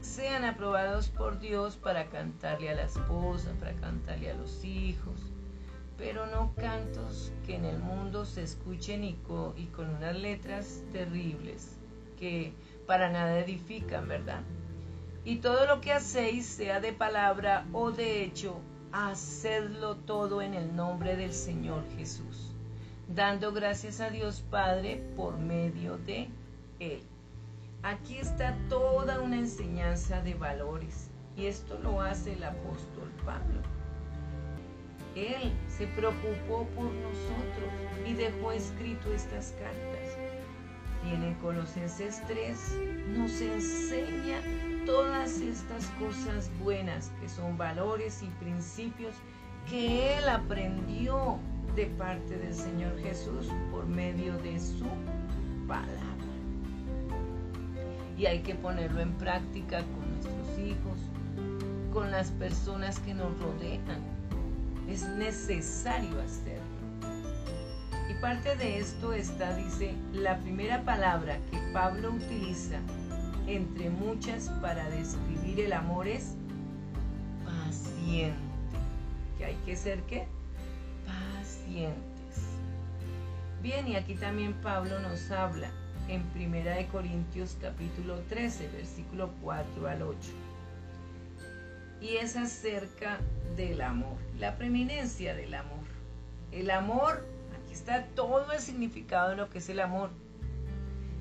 sean 0.00 0.44
aprobados 0.44 1.08
por 1.08 1.38
Dios 1.38 1.76
para 1.76 2.06
cantarle 2.06 2.70
a 2.70 2.74
la 2.74 2.82
esposa, 2.84 3.52
para 3.58 3.72
cantarle 3.74 4.30
a 4.30 4.34
los 4.34 4.64
hijos, 4.64 5.20
pero 5.96 6.26
no 6.26 6.52
cantos 6.56 7.32
que 7.46 7.56
en 7.56 7.64
el 7.64 7.78
mundo 7.78 8.24
se 8.24 8.42
escuchen 8.42 9.04
y 9.04 9.16
y 9.56 9.66
con 9.66 9.90
unas 9.90 10.16
letras 10.16 10.82
terribles 10.92 11.76
que 12.18 12.52
para 12.86 13.10
nada 13.10 13.38
edifican, 13.38 14.08
¿verdad? 14.08 14.42
Y 15.24 15.36
todo 15.36 15.66
lo 15.66 15.80
que 15.80 15.92
hacéis, 15.92 16.46
sea 16.46 16.80
de 16.80 16.92
palabra 16.92 17.66
o 17.72 17.90
de 17.90 18.24
hecho, 18.24 18.60
hacedlo 18.92 19.96
todo 19.96 20.42
en 20.42 20.54
el 20.54 20.74
nombre 20.74 21.16
del 21.16 21.32
Señor 21.32 21.84
Jesús, 21.96 22.52
dando 23.08 23.52
gracias 23.52 24.00
a 24.00 24.10
Dios 24.10 24.42
Padre 24.50 25.02
por 25.16 25.38
medio 25.38 25.98
de 25.98 26.28
Él. 26.78 27.02
Aquí 27.82 28.18
está 28.18 28.56
toda 28.68 29.20
una 29.20 29.36
enseñanza 29.36 30.20
de 30.22 30.34
valores 30.34 31.10
y 31.36 31.46
esto 31.46 31.78
lo 31.78 32.00
hace 32.00 32.34
el 32.34 32.44
apóstol 32.44 33.10
Pablo. 33.24 33.60
Él 35.14 35.52
se 35.68 35.86
preocupó 35.88 36.66
por 36.74 36.92
nosotros 36.92 37.72
y 38.06 38.12
dejó 38.14 38.52
escrito 38.52 39.12
estas 39.12 39.52
cartas. 39.52 40.16
Y 41.04 41.14
en 41.14 41.22
el 41.22 41.36
Colosenses 41.38 42.22
3 42.26 42.78
nos 43.16 43.40
enseña 43.40 44.40
todas 44.90 45.40
estas 45.40 45.86
cosas 46.00 46.50
buenas 46.60 47.12
que 47.20 47.28
son 47.28 47.56
valores 47.56 48.24
y 48.24 48.26
principios 48.44 49.14
que 49.68 50.18
Él 50.18 50.28
aprendió 50.28 51.38
de 51.76 51.86
parte 51.86 52.36
del 52.36 52.52
Señor 52.52 52.98
Jesús 52.98 53.46
por 53.70 53.86
medio 53.86 54.36
de 54.38 54.58
su 54.58 54.86
palabra 55.68 56.10
y 58.18 58.26
hay 58.26 58.40
que 58.40 58.56
ponerlo 58.56 59.00
en 59.00 59.12
práctica 59.12 59.78
con 59.78 60.10
nuestros 60.10 60.58
hijos, 60.58 60.98
con 61.92 62.10
las 62.10 62.32
personas 62.32 62.98
que 62.98 63.14
nos 63.14 63.30
rodean. 63.40 64.02
Es 64.88 65.08
necesario 65.10 66.20
hacerlo. 66.20 66.64
Y 68.10 68.20
parte 68.20 68.56
de 68.56 68.80
esto 68.80 69.12
está, 69.12 69.54
dice, 69.54 69.94
la 70.12 70.36
primera 70.38 70.82
palabra 70.82 71.38
que 71.50 71.58
Pablo 71.72 72.10
utiliza 72.10 72.80
entre 73.56 73.90
muchas 73.90 74.48
para 74.60 74.88
describir 74.90 75.60
el 75.60 75.72
amor 75.72 76.06
es 76.06 76.36
paciente. 77.44 78.38
¿Que 79.36 79.44
hay 79.46 79.56
que 79.66 79.74
ser 79.76 80.00
qué? 80.02 80.26
Pacientes. 81.06 82.00
Bien, 83.60 83.88
y 83.88 83.96
aquí 83.96 84.14
también 84.14 84.54
Pablo 84.54 85.00
nos 85.00 85.30
habla 85.30 85.70
en 86.08 86.22
Primera 86.30 86.76
de 86.76 86.86
Corintios 86.86 87.56
capítulo 87.60 88.20
13, 88.28 88.68
versículo 88.68 89.30
4 89.42 89.88
al 89.88 90.02
8. 90.02 90.18
Y 92.00 92.16
es 92.16 92.36
acerca 92.36 93.18
del 93.56 93.80
amor, 93.80 94.16
la 94.38 94.56
preeminencia 94.56 95.34
del 95.34 95.54
amor. 95.54 95.84
El 96.52 96.70
amor, 96.70 97.26
aquí 97.62 97.72
está 97.72 98.06
todo 98.14 98.52
el 98.52 98.60
significado 98.60 99.30
de 99.30 99.36
lo 99.36 99.50
que 99.50 99.58
es 99.58 99.68
el 99.68 99.80
amor. 99.80 100.10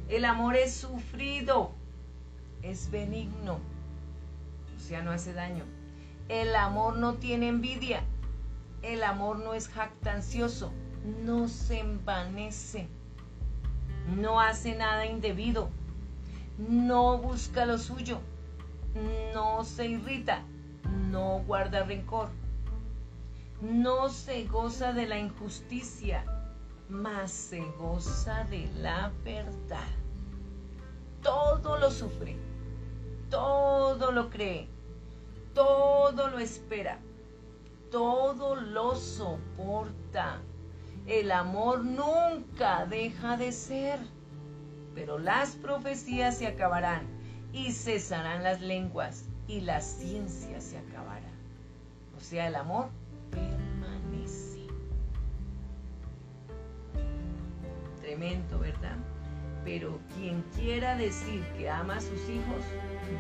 El 0.08 0.26
amor 0.26 0.56
es 0.56 0.74
sufrido, 0.74 1.76
es 2.64 2.92
benigno, 2.92 3.60
o 4.76 4.80
sea, 4.80 5.02
no 5.02 5.12
hace 5.12 5.34
daño. 5.34 5.64
El 6.28 6.56
amor 6.56 6.98
no 6.98 7.16
tiene 7.16 7.48
envidia, 7.48 8.04
el 8.82 9.04
amor 9.04 9.40
no 9.40 9.54
es 9.54 9.68
jactancioso, 9.68 10.72
no 11.24 11.48
se 11.48 11.80
envanece, 11.80 12.88
no 14.16 14.40
hace 14.40 14.76
nada 14.76 15.06
indebido, 15.06 15.70
no 16.58 17.18
busca 17.18 17.66
lo 17.66 17.78
suyo, 17.78 18.20
no 19.34 19.64
se 19.64 19.88
irrita, 19.88 20.44
no 21.10 21.44
guarda 21.46 21.84
rencor, 21.84 22.30
no 23.62 24.10
se 24.10 24.46
goza 24.46 24.94
de 24.94 25.08
la 25.08 25.18
injusticia, 25.18 26.24
mas 26.90 27.32
se 27.32 27.62
goza 27.78 28.44
de 28.46 28.70
la 28.78 29.12
verdad 29.24 29.88
todo 31.22 31.78
lo 31.78 31.92
sufre, 31.92 32.36
todo 33.30 34.12
lo 34.12 34.30
cree, 34.30 34.68
todo 35.54 36.30
lo 36.30 36.40
espera, 36.40 37.00
todo 37.92 38.56
lo 38.56 38.96
soporta. 38.96 40.42
El 41.08 41.32
amor 41.32 41.84
nunca 41.86 42.86
deja 42.86 43.38
de 43.38 43.52
ser, 43.52 44.00
pero 44.94 45.18
las 45.18 45.56
profecías 45.56 46.38
se 46.38 46.48
acabarán 46.48 47.08
y 47.52 47.72
cesarán 47.72 48.44
las 48.44 48.62
lenguas 48.62 49.26
y 49.48 49.62
la 49.62 49.82
ciencia 49.82 50.62
se 50.62 50.78
acabará. 50.78 51.30
O 52.18 52.22
sea, 52.22 52.48
el 52.48 52.56
amor 52.56 52.90
permanece. 53.32 54.68
Tremendo, 58.02 58.60
¿verdad? 58.60 58.98
Pero 59.70 60.00
quien 60.18 60.44
quiera 60.56 60.98
decir 60.98 61.44
que 61.56 61.70
ama 61.70 61.98
a 61.98 62.02
sus 62.02 62.28
hijos 62.28 62.64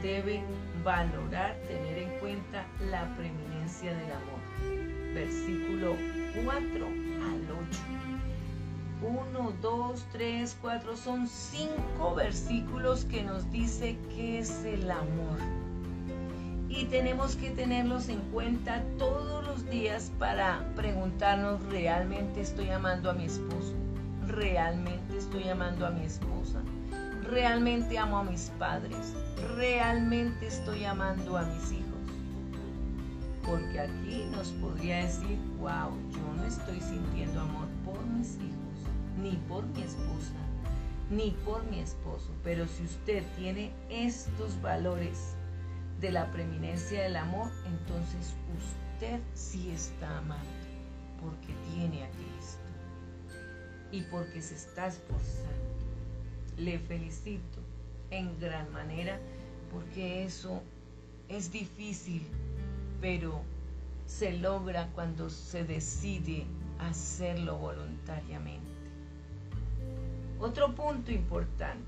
debe 0.01 0.41
valorar, 0.83 1.55
tener 1.67 1.99
en 1.99 2.19
cuenta 2.19 2.65
la 2.89 3.07
preeminencia 3.15 3.93
del 3.93 4.11
amor. 4.11 5.13
Versículo 5.13 5.95
4 6.43 6.85
al 6.87 7.51
8. 7.51 7.79
1, 9.37 9.53
2, 9.61 10.05
3, 10.11 10.57
4, 10.59 10.97
son 10.97 11.27
cinco 11.27 12.15
versículos 12.15 13.05
que 13.05 13.21
nos 13.21 13.51
dice 13.51 13.95
qué 14.15 14.39
es 14.39 14.65
el 14.65 14.89
amor. 14.89 15.37
Y 16.67 16.85
tenemos 16.85 17.35
que 17.35 17.51
tenerlos 17.51 18.09
en 18.09 18.21
cuenta 18.31 18.83
todos 18.97 19.45
los 19.45 19.69
días 19.69 20.11
para 20.17 20.65
preguntarnos, 20.75 21.63
¿realmente 21.69 22.41
estoy 22.41 22.71
amando 22.71 23.11
a 23.11 23.13
mi 23.13 23.25
esposo? 23.25 23.75
Realmente 24.29 25.17
estoy 25.17 25.49
amando 25.49 25.85
a 25.85 25.89
mi 25.89 26.05
esposa, 26.05 26.61
realmente 27.23 27.97
amo 27.97 28.19
a 28.19 28.23
mis 28.23 28.51
padres, 28.59 29.13
realmente 29.55 30.47
estoy 30.47 30.85
amando 30.85 31.37
a 31.37 31.43
mis 31.43 31.71
hijos. 31.71 31.85
Porque 33.43 33.79
aquí 33.79 34.25
nos 34.31 34.49
podría 34.53 34.97
decir, 34.97 35.37
wow, 35.57 35.91
yo 36.11 36.33
no 36.35 36.43
estoy 36.43 36.79
sintiendo 36.79 37.41
amor 37.41 37.67
por 37.83 37.99
mis 38.05 38.35
hijos, 38.35 38.91
ni 39.21 39.31
por 39.47 39.65
mi 39.65 39.81
esposa, 39.81 40.35
ni 41.09 41.31
por 41.43 41.63
mi 41.65 41.79
esposo. 41.79 42.31
Pero 42.43 42.67
si 42.67 42.83
usted 42.83 43.23
tiene 43.35 43.71
estos 43.89 44.61
valores 44.61 45.35
de 45.99 46.11
la 46.11 46.31
preeminencia 46.31 47.01
del 47.01 47.15
amor, 47.15 47.49
entonces 47.65 48.35
usted 48.55 49.19
sí 49.33 49.71
está 49.71 50.19
amando, 50.19 50.43
porque 51.19 51.53
tiene 51.73 52.03
a 52.03 52.09
Cristo 52.11 52.68
y 53.91 54.01
porque 54.03 54.41
se 54.41 54.55
está 54.55 54.87
esforzando. 54.87 55.49
Le 56.57 56.79
felicito 56.79 57.59
en 58.11 58.39
gran 58.39 58.71
manera 58.71 59.19
porque 59.71 60.23
eso 60.23 60.61
es 61.27 61.51
difícil, 61.51 62.25
pero 63.01 63.41
se 64.05 64.37
logra 64.37 64.89
cuando 64.93 65.29
se 65.29 65.63
decide 65.63 66.45
hacerlo 66.79 67.57
voluntariamente. 67.57 68.67
Otro 70.39 70.73
punto 70.73 71.11
importante 71.11 71.85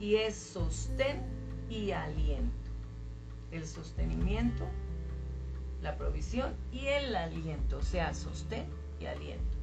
y 0.00 0.16
es 0.16 0.34
sostén 0.34 1.22
y 1.70 1.92
aliento. 1.92 2.52
El 3.52 3.66
sostenimiento, 3.66 4.66
la 5.82 5.96
provisión 5.96 6.54
y 6.72 6.86
el 6.86 7.14
aliento, 7.14 7.78
o 7.78 7.82
sea, 7.82 8.12
sostén 8.12 8.66
y 9.00 9.06
aliento 9.06 9.53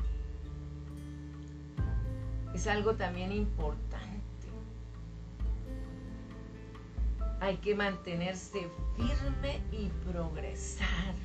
es 2.54 2.68
algo 2.68 2.95
también 2.95 3.32
importante. 3.32 4.02
Hay 7.39 7.58
que 7.58 7.74
mantenerse 7.74 8.68
firme 8.95 9.62
y 9.72 9.89
progresar. 10.10 11.16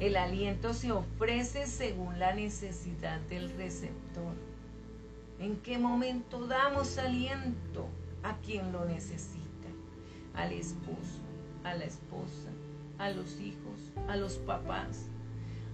El 0.00 0.16
aliento 0.16 0.72
se 0.72 0.90
ofrece 0.90 1.66
según 1.66 2.18
la 2.18 2.34
necesidad 2.34 3.20
del 3.22 3.50
receptor. 3.56 4.34
¿En 5.38 5.56
qué 5.58 5.78
momento 5.78 6.46
damos 6.46 6.98
aliento 6.98 7.88
a 8.22 8.36
quien 8.38 8.72
lo 8.72 8.84
necesita? 8.84 9.42
Al 10.34 10.52
esposo, 10.52 11.20
a 11.62 11.74
la 11.74 11.84
esposa, 11.84 12.48
a 12.98 13.10
los 13.10 13.38
hijos, 13.38 13.92
a 14.08 14.16
los 14.16 14.38
papás, 14.38 15.08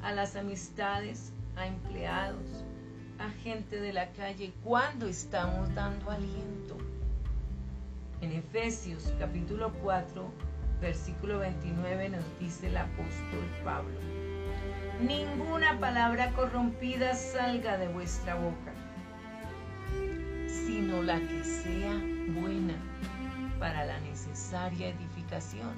a 0.03 0.12
las 0.12 0.37
amistades, 0.37 1.33
a 1.57 1.66
empleados, 1.66 2.64
a 3.19 3.31
gente 3.43 3.81
de 3.81 3.93
la 3.93 4.09
calle 4.12 4.53
cuando 4.62 5.07
estamos 5.07 5.75
dando 5.75 6.11
aliento. 6.11 6.77
En 8.21 8.33
Efesios 8.33 9.12
capítulo 9.19 9.73
4, 9.83 10.31
versículo 10.81 11.41
29 11.41 12.11
nos 12.11 12.25
dice 12.39 12.69
el 12.69 12.77
apóstol 12.77 13.45
Pablo, 13.64 13.99
ninguna 15.01 15.79
palabra 15.81 16.33
corrompida 16.33 17.14
salga 17.14 17.77
de 17.79 17.89
vuestra 17.89 18.37
boca, 18.37 18.73
sino 20.47 21.03
la 21.03 21.19
que 21.19 21.43
sea 21.45 21.95
buena 22.41 22.75
para 23.59 23.85
la 23.85 23.99
necesaria 24.01 24.89
edificación, 24.89 25.73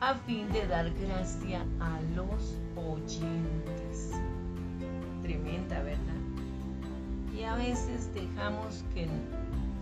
a 0.00 0.14
fin 0.14 0.50
de 0.52 0.66
dar 0.66 0.90
gracia 0.90 1.64
a 1.80 2.00
los 2.14 2.58
oyentes. 2.76 4.12
Tremenda, 5.22 5.80
¿verdad? 5.82 6.19
Y 7.40 7.44
a 7.44 7.54
veces 7.54 8.12
dejamos 8.12 8.84
que 8.92 9.08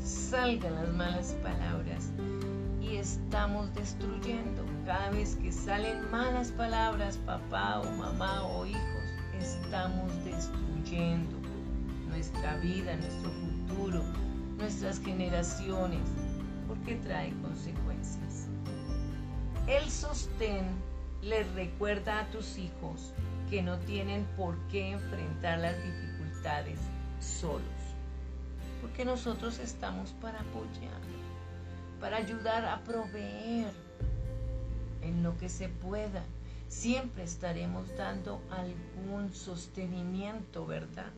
salgan 0.04 0.76
las 0.76 0.92
malas 0.92 1.36
palabras 1.42 2.10
y 2.80 2.96
estamos 2.96 3.74
destruyendo. 3.74 4.64
Cada 4.86 5.10
vez 5.10 5.34
que 5.42 5.50
salen 5.50 6.08
malas 6.12 6.52
palabras, 6.52 7.16
papá 7.26 7.80
o 7.80 7.90
mamá 7.96 8.44
o 8.44 8.64
hijos, 8.64 9.02
estamos 9.40 10.12
destruyendo 10.24 11.36
nuestra 12.08 12.56
vida, 12.58 12.94
nuestro 12.96 13.30
futuro, 13.30 14.04
nuestras 14.56 15.00
generaciones, 15.00 16.08
porque 16.68 16.94
trae 16.96 17.32
consecuencias. 17.42 18.46
El 19.66 19.90
sostén 19.90 20.64
les 21.22 21.52
recuerda 21.54 22.20
a 22.20 22.30
tus 22.30 22.56
hijos 22.56 23.12
que 23.50 23.62
no 23.62 23.78
tienen 23.80 24.24
por 24.36 24.56
qué 24.68 24.92
enfrentar 24.92 25.58
las 25.58 25.74
dificultades 25.82 26.78
solos. 27.28 27.62
Porque 28.80 29.04
nosotros 29.04 29.58
estamos 29.58 30.10
para 30.20 30.40
apoyar, 30.40 31.00
para 32.00 32.16
ayudar 32.16 32.64
a 32.64 32.82
proveer 32.84 33.72
en 35.02 35.22
lo 35.22 35.36
que 35.36 35.48
se 35.48 35.68
pueda. 35.68 36.24
Siempre 36.68 37.24
estaremos 37.24 37.88
dando 37.96 38.42
algún 38.50 39.32
sostenimiento, 39.32 40.66
¿verdad? 40.66 41.12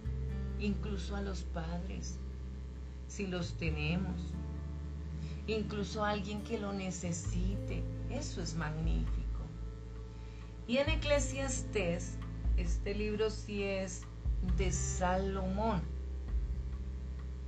Incluso 0.59 1.17
a 1.17 1.23
los 1.23 1.43
padres, 1.43 2.19
si 3.09 3.27
los 3.27 3.55
tenemos. 3.55 4.21
Incluso 5.47 6.05
a 6.05 6.11
alguien 6.11 6.43
que 6.45 6.59
lo 6.59 6.73
necesite. 6.73 7.83
Eso 8.11 8.41
es 8.41 8.55
magnífico. 8.55 9.41
Y 10.69 10.79
en 10.79 10.89
Eclesiastés, 10.89 12.17
este 12.57 12.95
libro 12.95 13.31
sí 13.31 13.65
es 13.65 14.03
de 14.57 14.71
Salomón. 14.71 15.83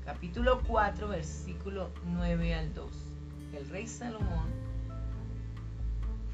Capítulo 0.05 0.61
4, 0.67 1.07
versículo 1.07 1.91
9 2.05 2.55
al 2.55 2.75
2. 2.75 2.91
El 3.55 3.69
rey 3.69 3.87
Salomón 3.87 4.51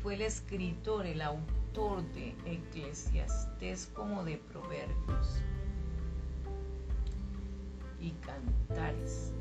fue 0.03 0.14
el 0.14 0.23
escritor, 0.23 1.05
el 1.05 1.21
autor 1.21 2.03
de 2.14 2.35
Eclesiastés 2.47 3.91
como 3.95 4.25
de 4.25 4.39
Proverbios. 4.39 5.43
y 8.01 8.12
cantares. 8.12 9.33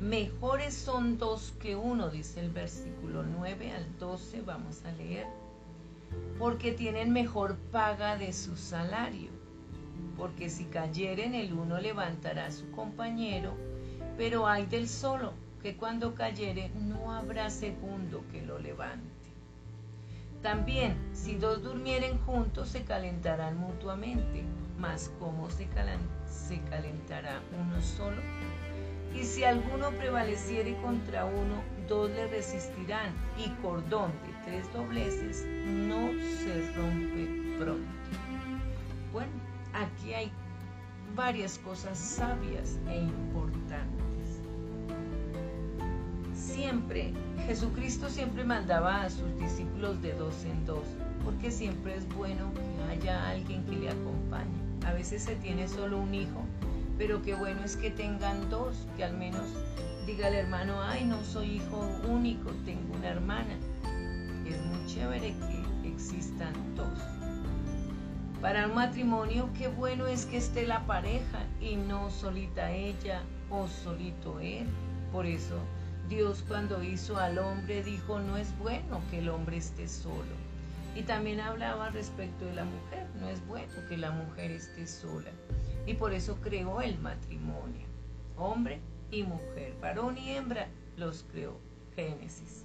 Mejores 0.00 0.74
son 0.74 1.18
dos 1.18 1.52
que 1.60 1.76
uno, 1.76 2.10
dice 2.10 2.40
el 2.40 2.50
versículo 2.50 3.22
9 3.22 3.72
al 3.72 3.98
12, 3.98 4.42
vamos 4.42 4.84
a 4.84 4.92
leer, 4.92 5.26
porque 6.38 6.72
tienen 6.72 7.12
mejor 7.12 7.56
paga 7.72 8.16
de 8.16 8.32
su 8.32 8.56
salario, 8.56 9.30
porque 10.16 10.50
si 10.50 10.64
cayeren 10.64 11.34
el 11.34 11.52
uno 11.52 11.78
levantará 11.78 12.46
a 12.46 12.52
su 12.52 12.70
compañero, 12.70 13.54
pero 14.16 14.46
hay 14.46 14.66
del 14.66 14.88
solo, 14.88 15.32
que 15.62 15.76
cuando 15.76 16.14
cayere 16.14 16.70
no 16.74 17.12
habrá 17.12 17.50
segundo 17.50 18.22
que 18.30 18.42
lo 18.42 18.58
levante. 18.58 19.16
También, 20.42 20.96
si 21.12 21.36
dos 21.36 21.62
durmieren 21.62 22.18
juntos, 22.18 22.68
se 22.68 22.84
calentarán 22.84 23.58
mutuamente, 23.58 24.44
mas 24.78 25.10
¿cómo 25.18 25.50
se, 25.50 25.66
se 26.26 26.60
calentará 26.70 27.40
uno 27.58 27.80
solo? 27.80 28.22
Y 29.14 29.24
si 29.24 29.44
alguno 29.44 29.90
prevaleciere 29.90 30.76
contra 30.82 31.24
uno, 31.24 31.62
dos 31.88 32.10
le 32.10 32.28
resistirán, 32.28 33.12
y 33.36 33.48
cordón 33.62 34.12
de 34.12 34.44
tres 34.44 34.72
dobleces 34.72 35.46
no 35.46 36.12
se 36.38 36.72
rompe 36.74 37.58
pronto. 37.58 37.88
Bueno, 39.12 39.32
aquí 39.72 40.12
hay 40.12 40.30
varias 41.14 41.58
cosas 41.58 41.98
sabias 41.98 42.78
e 42.88 42.98
importantes. 42.98 44.05
Siempre, 46.56 47.12
Jesucristo 47.46 48.08
siempre 48.08 48.42
mandaba 48.42 49.02
a 49.02 49.10
sus 49.10 49.38
discípulos 49.38 50.02
de 50.02 50.14
dos 50.14 50.44
en 50.44 50.66
dos, 50.66 50.84
porque 51.24 51.52
siempre 51.52 51.94
es 51.94 52.08
bueno 52.08 52.50
que 52.52 52.92
haya 52.92 53.28
alguien 53.30 53.64
que 53.66 53.76
le 53.76 53.90
acompañe. 53.90 54.56
A 54.84 54.92
veces 54.92 55.22
se 55.22 55.36
tiene 55.36 55.68
solo 55.68 56.00
un 56.00 56.12
hijo 56.12 56.42
pero 56.98 57.22
qué 57.22 57.34
bueno 57.34 57.62
es 57.64 57.76
que 57.76 57.90
tengan 57.90 58.48
dos, 58.48 58.86
que 58.96 59.04
al 59.04 59.16
menos 59.16 59.44
diga 60.06 60.28
el 60.28 60.34
hermano, 60.34 60.80
ay, 60.82 61.04
no 61.04 61.22
soy 61.24 61.56
hijo 61.56 61.86
único, 62.08 62.50
tengo 62.64 62.94
una 62.94 63.08
hermana. 63.08 63.54
Es 64.46 64.60
muy 64.64 64.86
chévere 64.86 65.34
que 65.82 65.88
existan 65.88 66.54
dos. 66.74 66.98
Para 68.40 68.66
un 68.66 68.76
matrimonio, 68.76 69.50
qué 69.58 69.68
bueno 69.68 70.06
es 70.06 70.24
que 70.24 70.38
esté 70.38 70.66
la 70.66 70.86
pareja 70.86 71.44
y 71.60 71.76
no 71.76 72.10
solita 72.10 72.70
ella 72.70 73.22
o 73.50 73.66
solito 73.66 74.40
él. 74.40 74.66
Por 75.12 75.26
eso 75.26 75.56
Dios 76.08 76.44
cuando 76.46 76.82
hizo 76.82 77.16
al 77.16 77.38
hombre 77.38 77.82
dijo, 77.82 78.20
no 78.20 78.36
es 78.36 78.56
bueno 78.58 79.00
que 79.10 79.18
el 79.18 79.28
hombre 79.28 79.56
esté 79.56 79.88
solo. 79.88 80.46
Y 80.94 81.02
también 81.02 81.40
hablaba 81.40 81.90
respecto 81.90 82.44
de 82.44 82.54
la 82.54 82.64
mujer, 82.64 83.06
no 83.20 83.28
es 83.28 83.44
bueno 83.46 83.72
que 83.88 83.96
la 83.96 84.12
mujer 84.12 84.50
esté 84.50 84.86
sola 84.86 85.30
y 85.86 85.94
por 85.94 86.12
eso 86.12 86.36
creó 86.42 86.82
el 86.82 86.98
matrimonio. 86.98 87.86
Hombre 88.36 88.80
y 89.10 89.22
mujer, 89.22 89.74
varón 89.80 90.18
y 90.18 90.30
hembra, 90.30 90.68
los 90.96 91.24
creó 91.30 91.58
Génesis. 91.94 92.64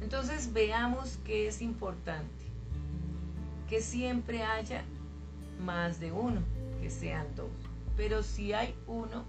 Entonces 0.00 0.52
veamos 0.52 1.18
que 1.24 1.48
es 1.48 1.60
importante 1.60 2.44
que 3.68 3.80
siempre 3.80 4.42
haya 4.42 4.84
más 5.60 6.00
de 6.00 6.12
uno, 6.12 6.40
que 6.80 6.90
sean 6.90 7.26
dos. 7.34 7.50
Pero 7.96 8.22
si 8.22 8.52
hay 8.52 8.74
uno, 8.86 9.24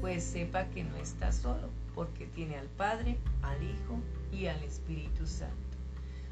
pues 0.00 0.22
sepa 0.22 0.66
que 0.66 0.84
no 0.84 0.96
está 0.96 1.32
solo, 1.32 1.68
tiene 2.36 2.56
al 2.56 2.68
Padre, 2.68 3.18
al 3.42 3.60
Hijo 3.62 3.98
y 4.30 4.46
al 4.46 4.62
Espíritu 4.62 5.26
Santo. 5.26 5.56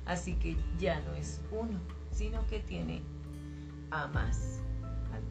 Así 0.04 0.34
que 0.34 0.56
ya 0.78 1.00
no 1.00 1.14
es 1.14 1.40
uno, 1.50 1.80
sino 2.12 2.46
que 2.46 2.60
tiene 2.60 3.02
a 3.90 4.06
más. 4.06 4.60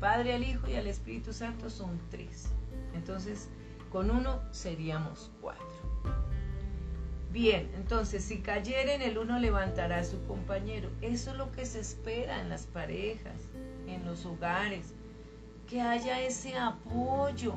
Padre, 0.04 0.34
al 0.34 0.44
Hijo 0.44 0.68
y 0.68 0.76
al 0.76 0.88
Espíritu 0.88 1.32
Santo 1.32 1.70
son 1.70 1.98
tres. 2.10 2.50
Entonces, 2.94 3.48
con 3.90 4.12
uno 4.12 4.42
seríamos 4.52 5.32
cuatro. 5.40 5.66
Bien, 7.32 7.72
entonces, 7.76 8.24
si 8.24 8.40
cayera 8.40 8.94
en 8.96 9.02
el 9.02 9.18
uno, 9.18 9.40
levantará 9.40 10.00
a 10.00 10.04
su 10.04 10.22
compañero. 10.26 10.90
Eso 11.02 11.32
es 11.32 11.38
lo 11.38 11.54
que 11.54 11.66
se 11.66 11.80
espera 11.80 12.42
en 12.42 12.50
las 12.50 12.66
parejas, 12.66 13.50
en 13.88 14.06
los 14.06 14.26
hogares. 14.26 14.94
Que 15.70 15.80
haya 15.80 16.20
ese 16.22 16.58
apoyo, 16.58 17.54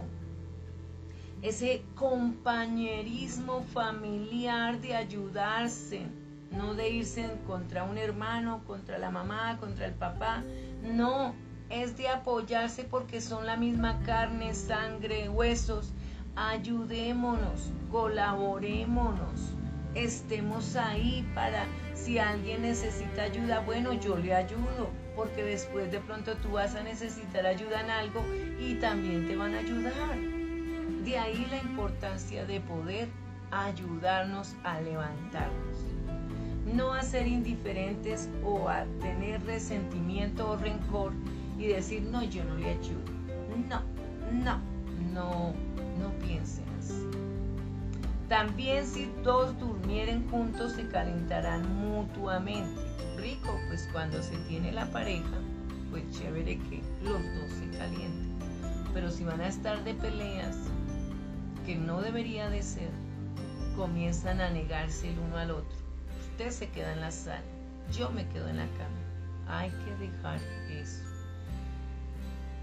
ese 1.43 1.83
compañerismo 1.95 3.63
familiar 3.73 4.81
de 4.81 4.97
ayudarse, 4.97 6.03
no 6.51 6.75
de 6.75 6.91
irse 6.91 7.31
contra 7.47 7.85
un 7.85 7.99
hermano, 7.99 8.63
contra 8.67 8.99
la 8.99 9.11
mamá, 9.11 9.59
contra 9.59 9.87
el 9.87 9.95
papá. 9.95 10.43
No, 10.83 11.35
es 11.69 11.97
de 11.97 12.09
apoyarse 12.09 12.85
porque 12.85 13.21
son 13.21 13.47
la 13.47 13.57
misma 13.57 14.01
carne, 14.05 14.55
sangre, 14.55 15.29
huesos. 15.29 15.93
Ayudémonos, 16.37 17.71
colaborémonos, 17.91 19.55
estemos 19.95 20.77
ahí 20.77 21.27
para 21.35 21.65
si 21.95 22.19
alguien 22.19 22.61
necesita 22.63 23.23
ayuda, 23.23 23.61
bueno, 23.61 23.95
yo 23.95 24.19
le 24.19 24.35
ayudo, 24.35 24.91
porque 25.15 25.43
después 25.43 25.91
de 25.91 26.01
pronto 26.01 26.37
tú 26.37 26.53
vas 26.53 26.75
a 26.75 26.83
necesitar 26.83 27.47
ayuda 27.47 27.81
en 27.81 27.91
algo 27.91 28.23
y 28.61 28.75
también 28.75 29.27
te 29.27 29.35
van 29.35 29.55
a 29.55 29.61
ayudar. 29.61 30.36
De 31.07 31.17
ahí 31.17 31.47
la 31.49 31.59
importancia 31.59 32.45
de 32.47 32.61
poder 32.61 33.09
ayudarnos 33.53 34.57
a 34.65 34.81
levantarnos. 34.81 35.79
No 36.75 36.95
a 36.95 37.03
ser 37.03 37.29
indiferentes 37.29 38.29
o 38.45 38.69
a 38.69 38.85
tener 39.01 39.41
resentimiento 39.45 40.51
o 40.51 40.57
rencor, 40.57 41.13
y 41.59 41.69
decir, 41.69 42.03
no, 42.03 42.25
yo 42.25 42.45
no 42.45 42.57
le 42.57 42.71
ayudo. 42.71 43.05
No, 43.69 43.83
no, 44.33 44.59
no, 45.15 45.55
no 46.01 46.11
piensen 46.27 46.65
así. 46.77 47.07
También 48.29 48.85
si 48.85 49.09
dos 49.23 49.57
durmieren 49.61 50.29
juntos 50.29 50.73
se 50.73 50.89
calentarán 50.89 51.73
mutuamente. 51.79 52.81
Rico, 53.17 53.57
pues 53.69 53.89
cuando 53.93 54.21
se 54.25 54.37
tiene 54.49 54.73
la 54.73 54.87
pareja, 54.87 55.39
pues 55.93 56.03
chévere 56.11 56.59
que 56.59 56.83
los 57.05 57.23
dos 57.23 57.51
se 57.61 57.79
calienten. 57.79 58.35
Pero 58.93 59.09
si 59.09 59.23
van 59.23 59.41
a 59.41 59.47
estar 59.47 59.85
de 59.85 59.95
peleas, 59.95 60.57
que 61.67 61.75
no 61.75 62.01
debería 62.01 62.49
de 62.49 62.63
ser, 62.63 62.91
comienzan 63.77 64.41
a 64.41 64.51
negarse 64.51 65.11
el 65.11 65.19
uno 65.19 65.37
al 65.37 65.51
otro. 65.51 65.77
Usted 66.31 66.51
se 66.51 66.71
queda 66.71 66.93
en 66.93 67.01
la 67.01 67.11
sala, 67.11 67.43
yo 67.93 68.09
me 68.11 68.27
quedo 68.29 68.49
en 68.49 68.59
la 68.59 68.69
cama. 68.79 69.49
Hay 69.49 69.71
que 69.71 70.07
dejar 70.07 70.41
eso. 70.71 71.03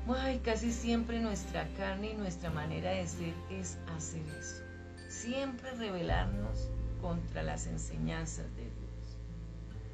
Ay, 0.08 0.40
casi 0.40 0.72
siempre 0.72 1.20
nuestra 1.20 1.68
carne 1.78 2.12
y 2.12 2.16
nuestra 2.16 2.50
manera 2.50 2.92
de 2.92 3.06
ser 3.06 3.34
es 3.52 3.78
hacer 3.96 4.24
eso. 4.40 4.64
Siempre 5.10 5.72
rebelarnos 5.72 6.70
contra 7.02 7.44
las 7.44 7.68
enseñanzas 7.68 8.46
de 8.56 8.64
Dios. 8.64 9.18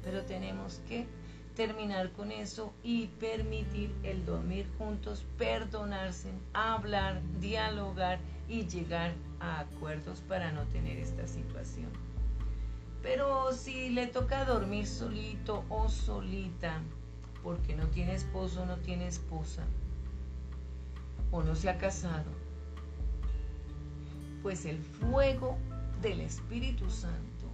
Pero 0.04 0.22
tenemos 0.22 0.80
que 0.88 1.06
terminar 1.56 2.12
con 2.12 2.30
eso 2.30 2.72
y 2.84 3.08
permitir 3.18 3.92
el 4.04 4.24
dormir 4.24 4.68
juntos, 4.78 5.24
perdonarse, 5.36 6.30
hablar, 6.54 7.20
dialogar 7.40 8.20
y 8.50 8.66
llegar 8.66 9.14
a 9.38 9.60
acuerdos 9.60 10.20
para 10.22 10.50
no 10.50 10.64
tener 10.64 10.98
esta 10.98 11.26
situación. 11.28 11.88
Pero 13.00 13.52
si 13.52 13.90
le 13.90 14.08
toca 14.08 14.44
dormir 14.44 14.88
solito 14.88 15.64
o 15.70 15.88
solita, 15.88 16.82
porque 17.44 17.76
no 17.76 17.86
tiene 17.86 18.14
esposo 18.14 18.62
o 18.62 18.66
no 18.66 18.76
tiene 18.78 19.06
esposa, 19.06 19.62
o 21.30 21.44
no 21.44 21.54
se 21.54 21.70
ha 21.70 21.78
casado, 21.78 22.30
pues 24.42 24.66
el 24.66 24.82
fuego 24.82 25.56
del 26.02 26.20
Espíritu 26.20 26.90
Santo 26.90 27.46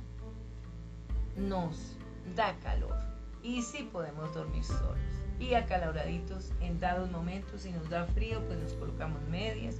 nos 1.36 1.94
da 2.34 2.58
calor. 2.60 2.96
Y 3.42 3.60
sí 3.60 3.88
podemos 3.92 4.34
dormir 4.34 4.64
solos. 4.64 4.96
Y 5.38 5.52
acaloraditos 5.52 6.50
en 6.62 6.80
dados 6.80 7.10
momentos. 7.10 7.60
Si 7.60 7.70
nos 7.70 7.88
da 7.90 8.06
frío 8.06 8.42
pues 8.46 8.58
nos 8.58 8.72
colocamos 8.72 9.20
medias 9.28 9.76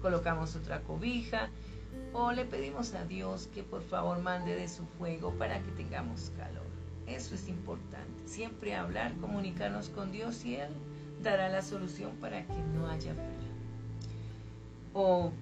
colocamos 0.00 0.56
otra 0.56 0.80
cobija 0.82 1.50
o 2.12 2.32
le 2.32 2.44
pedimos 2.44 2.94
a 2.94 3.04
Dios 3.04 3.48
que 3.52 3.62
por 3.62 3.82
favor 3.82 4.18
mande 4.20 4.54
de 4.54 4.68
su 4.68 4.86
fuego 4.86 5.32
para 5.32 5.60
que 5.60 5.70
tengamos 5.72 6.32
calor 6.36 6.66
eso 7.06 7.34
es 7.34 7.48
importante 7.48 8.26
siempre 8.26 8.74
hablar 8.74 9.14
comunicarnos 9.16 9.88
con 9.88 10.12
Dios 10.12 10.44
y 10.44 10.56
Él 10.56 10.70
dará 11.22 11.48
la 11.48 11.62
solución 11.62 12.12
para 12.20 12.46
que 12.46 12.62
no 12.74 12.88
haya 12.88 13.14
frío 13.14 13.50
o 14.92 15.32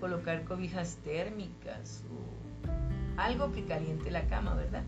colocar 0.00 0.44
cobijas 0.44 0.96
térmicas 1.04 2.04
o 2.10 3.20
algo 3.20 3.52
que 3.52 3.64
caliente 3.64 4.10
la 4.10 4.26
cama, 4.28 4.54
¿verdad? 4.54 4.82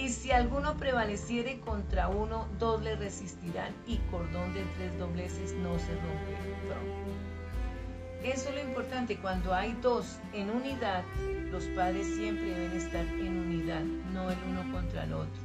Y 0.00 0.08
si 0.08 0.30
alguno 0.30 0.78
prevaleciere 0.78 1.60
contra 1.60 2.08
uno, 2.08 2.48
dos 2.58 2.82
le 2.82 2.96
resistirán 2.96 3.74
y 3.86 3.98
cordón 4.10 4.54
de 4.54 4.64
tres 4.76 4.98
dobleces 4.98 5.52
no 5.56 5.78
se 5.78 5.94
romperá. 5.94 6.80
Eso 8.24 8.48
es 8.48 8.54
lo 8.54 8.62
importante, 8.62 9.18
cuando 9.18 9.52
hay 9.52 9.76
dos 9.82 10.18
en 10.32 10.48
unidad, 10.50 11.04
los 11.50 11.64
padres 11.76 12.06
siempre 12.16 12.48
deben 12.48 12.72
estar 12.78 13.04
en 13.04 13.38
unidad, 13.38 13.82
no 14.14 14.30
el 14.30 14.38
uno 14.48 14.72
contra 14.72 15.04
el 15.04 15.12
otro. 15.12 15.42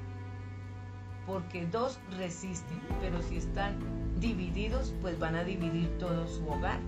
porque 1.25 1.65
dos 1.65 1.99
resisten, 2.17 2.79
pero 3.01 3.21
si 3.21 3.37
están 3.37 3.75
divididos, 4.19 4.93
pues 5.01 5.17
van 5.19 5.35
a 5.35 5.43
dividir 5.43 5.89
todo 5.97 6.27
su 6.27 6.47
hogar. 6.47 6.79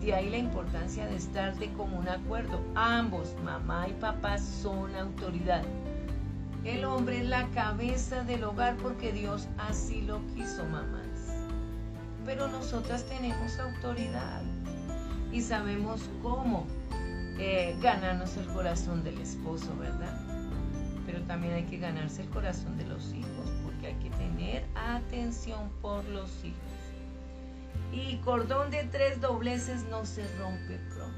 De 0.00 0.14
ahí 0.14 0.30
la 0.30 0.38
importancia 0.38 1.06
de 1.06 1.16
estar 1.16 1.54
de 1.58 1.70
común 1.74 2.08
acuerdo. 2.08 2.60
Ambos, 2.74 3.36
mamá 3.44 3.86
y 3.88 3.92
papá, 3.92 4.38
son 4.38 4.94
autoridad. 4.96 5.62
El 6.64 6.84
hombre 6.84 7.20
es 7.20 7.26
la 7.26 7.48
cabeza 7.48 8.22
del 8.24 8.44
hogar 8.44 8.76
porque 8.76 9.12
Dios 9.12 9.48
así 9.56 10.02
lo 10.02 10.20
quiso, 10.34 10.62
mamás. 10.64 11.38
Pero 12.26 12.48
nosotras 12.48 13.04
tenemos 13.06 13.58
autoridad 13.58 14.42
y 15.32 15.40
sabemos 15.40 16.02
cómo 16.22 16.66
eh, 17.38 17.74
ganarnos 17.80 18.36
el 18.36 18.46
corazón 18.48 19.02
del 19.02 19.18
esposo, 19.22 19.74
¿verdad? 19.78 20.20
Pero 21.06 21.22
también 21.22 21.54
hay 21.54 21.64
que 21.64 21.78
ganarse 21.78 22.22
el 22.22 22.28
corazón 22.28 22.76
de 22.76 22.84
los 22.84 23.14
hijos 23.14 23.50
porque 23.64 23.86
hay 23.86 23.94
que 23.94 24.10
tener 24.10 24.66
atención 24.74 25.70
por 25.80 26.04
los 26.04 26.44
hijos. 26.44 26.60
Y 27.90 28.16
cordón 28.18 28.70
de 28.70 28.84
tres 28.84 29.18
dobleces 29.22 29.84
no 29.84 30.04
se 30.04 30.28
rompe 30.36 30.78
pronto. 30.90 31.16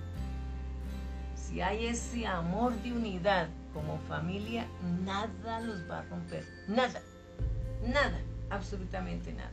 Si 1.35 1.61
hay 1.61 1.87
ese 1.87 2.29
amor 2.29 2.75
de 2.83 2.93
unidad 2.93 3.49
como 3.73 3.99
familia, 4.09 4.67
nada 5.05 5.61
los 5.61 5.89
va 5.91 6.01
a 6.01 6.03
romper. 6.03 6.47
Nada. 6.69 7.01
Nada. 7.87 8.21
Absolutamente 8.51 9.33
nada. 9.33 9.53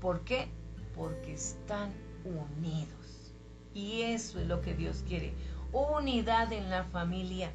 ¿Por 0.00 0.20
qué? 0.20 0.48
Porque 0.94 1.34
están 1.34 1.92
unidos. 2.24 3.32
Y 3.74 4.02
eso 4.02 4.40
es 4.40 4.46
lo 4.46 4.60
que 4.60 4.74
Dios 4.74 5.04
quiere. 5.06 5.32
Unidad 5.72 6.52
en 6.52 6.70
la 6.70 6.84
familia. 6.84 7.50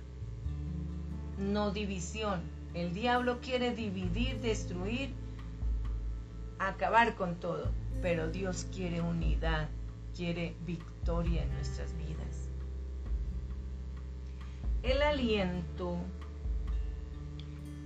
No 1.38 1.72
división. 1.72 2.41
El 2.74 2.94
diablo 2.94 3.39
quiere 3.39 3.76
dividir, 3.76 4.39
destruir, 4.41 5.14
acabar 6.60 7.16
con 7.16 7.36
todo 7.36 7.72
pero 8.04 8.28
Dios 8.28 8.68
quiere 8.76 9.00
unidad, 9.00 9.70
quiere 10.14 10.58
victoria 10.66 11.41
en 11.41 11.54
nuestras 11.54 11.98
vidas. 11.98 12.23
El 14.84 15.02
aliento 15.02 15.96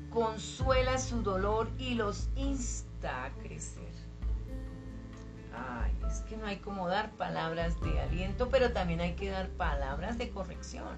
consuela 0.10 0.98
su 0.98 1.22
dolor 1.22 1.70
y 1.78 1.93
los 1.93 2.28
insta 2.36 3.26
a 3.26 3.30
crecer. 3.43 3.93
Ay, 5.56 5.91
es 6.10 6.22
que 6.22 6.38
no 6.38 6.48
hay 6.48 6.58
como 6.58 6.88
dar 6.88 7.12
palabras 7.12 7.80
de 7.82 8.00
aliento, 8.00 8.50
pero 8.50 8.72
también 8.72 9.00
hay 9.02 9.14
que 9.14 9.30
dar 9.30 9.48
palabras 9.50 10.18
de 10.18 10.32
corrección. 10.32 10.98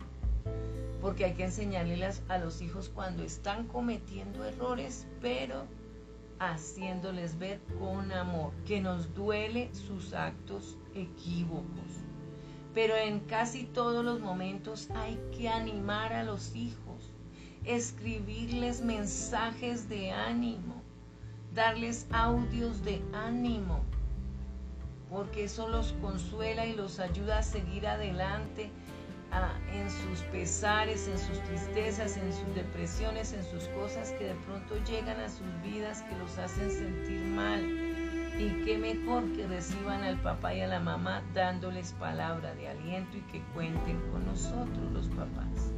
Porque 1.02 1.26
hay 1.26 1.34
que 1.34 1.44
enseñarles 1.44 2.24
a 2.30 2.38
los 2.38 2.62
hijos 2.62 2.88
cuando 2.88 3.24
están 3.24 3.68
cometiendo 3.68 4.46
errores, 4.46 5.06
pero 5.20 5.66
haciéndoles 6.40 7.38
ver 7.38 7.60
con 7.78 8.14
amor 8.14 8.54
que 8.66 8.80
nos 8.80 9.14
duele 9.14 9.70
sus 9.74 10.14
actos 10.14 10.78
equívocos. 10.96 11.99
Pero 12.80 12.96
en 12.96 13.20
casi 13.20 13.66
todos 13.66 14.06
los 14.06 14.22
momentos 14.22 14.88
hay 14.96 15.20
que 15.38 15.50
animar 15.50 16.14
a 16.14 16.24
los 16.24 16.56
hijos, 16.56 17.12
escribirles 17.66 18.80
mensajes 18.80 19.90
de 19.90 20.12
ánimo, 20.12 20.82
darles 21.54 22.08
audios 22.10 22.86
de 22.86 23.02
ánimo, 23.12 23.84
porque 25.10 25.44
eso 25.44 25.68
los 25.68 25.92
consuela 26.02 26.66
y 26.68 26.74
los 26.74 27.02
ayuda 27.02 27.40
a 27.40 27.44
seguir 27.44 27.86
adelante 27.86 28.72
en 29.74 29.90
sus 29.92 30.22
pesares, 30.32 31.10
en 31.10 31.20
sus 31.20 31.38
tristezas, 31.44 32.16
en 32.16 32.32
sus 32.32 32.56
depresiones, 32.56 33.34
en 33.34 33.44
sus 33.44 33.66
cosas 33.76 34.14
que 34.14 34.24
de 34.24 34.36
pronto 34.36 34.76
llegan 34.86 35.20
a 35.20 35.28
sus 35.28 35.62
vidas 35.64 36.02
que 36.04 36.16
los 36.16 36.38
hacen 36.38 36.72
sentir 36.72 37.26
mal. 37.26 37.89
Y 38.40 38.64
qué 38.64 38.78
mejor 38.78 39.30
que 39.34 39.46
reciban 39.48 40.02
al 40.02 40.16
papá 40.22 40.54
y 40.54 40.62
a 40.62 40.68
la 40.68 40.80
mamá 40.80 41.22
dándoles 41.34 41.92
palabra 42.00 42.56
de 42.56 42.70
aliento 42.70 43.18
y 43.18 43.22
que 43.32 43.42
cuenten 43.54 44.00
con 44.14 44.26
nosotros 44.26 44.92
los 44.94 45.08
papás. 45.10 45.74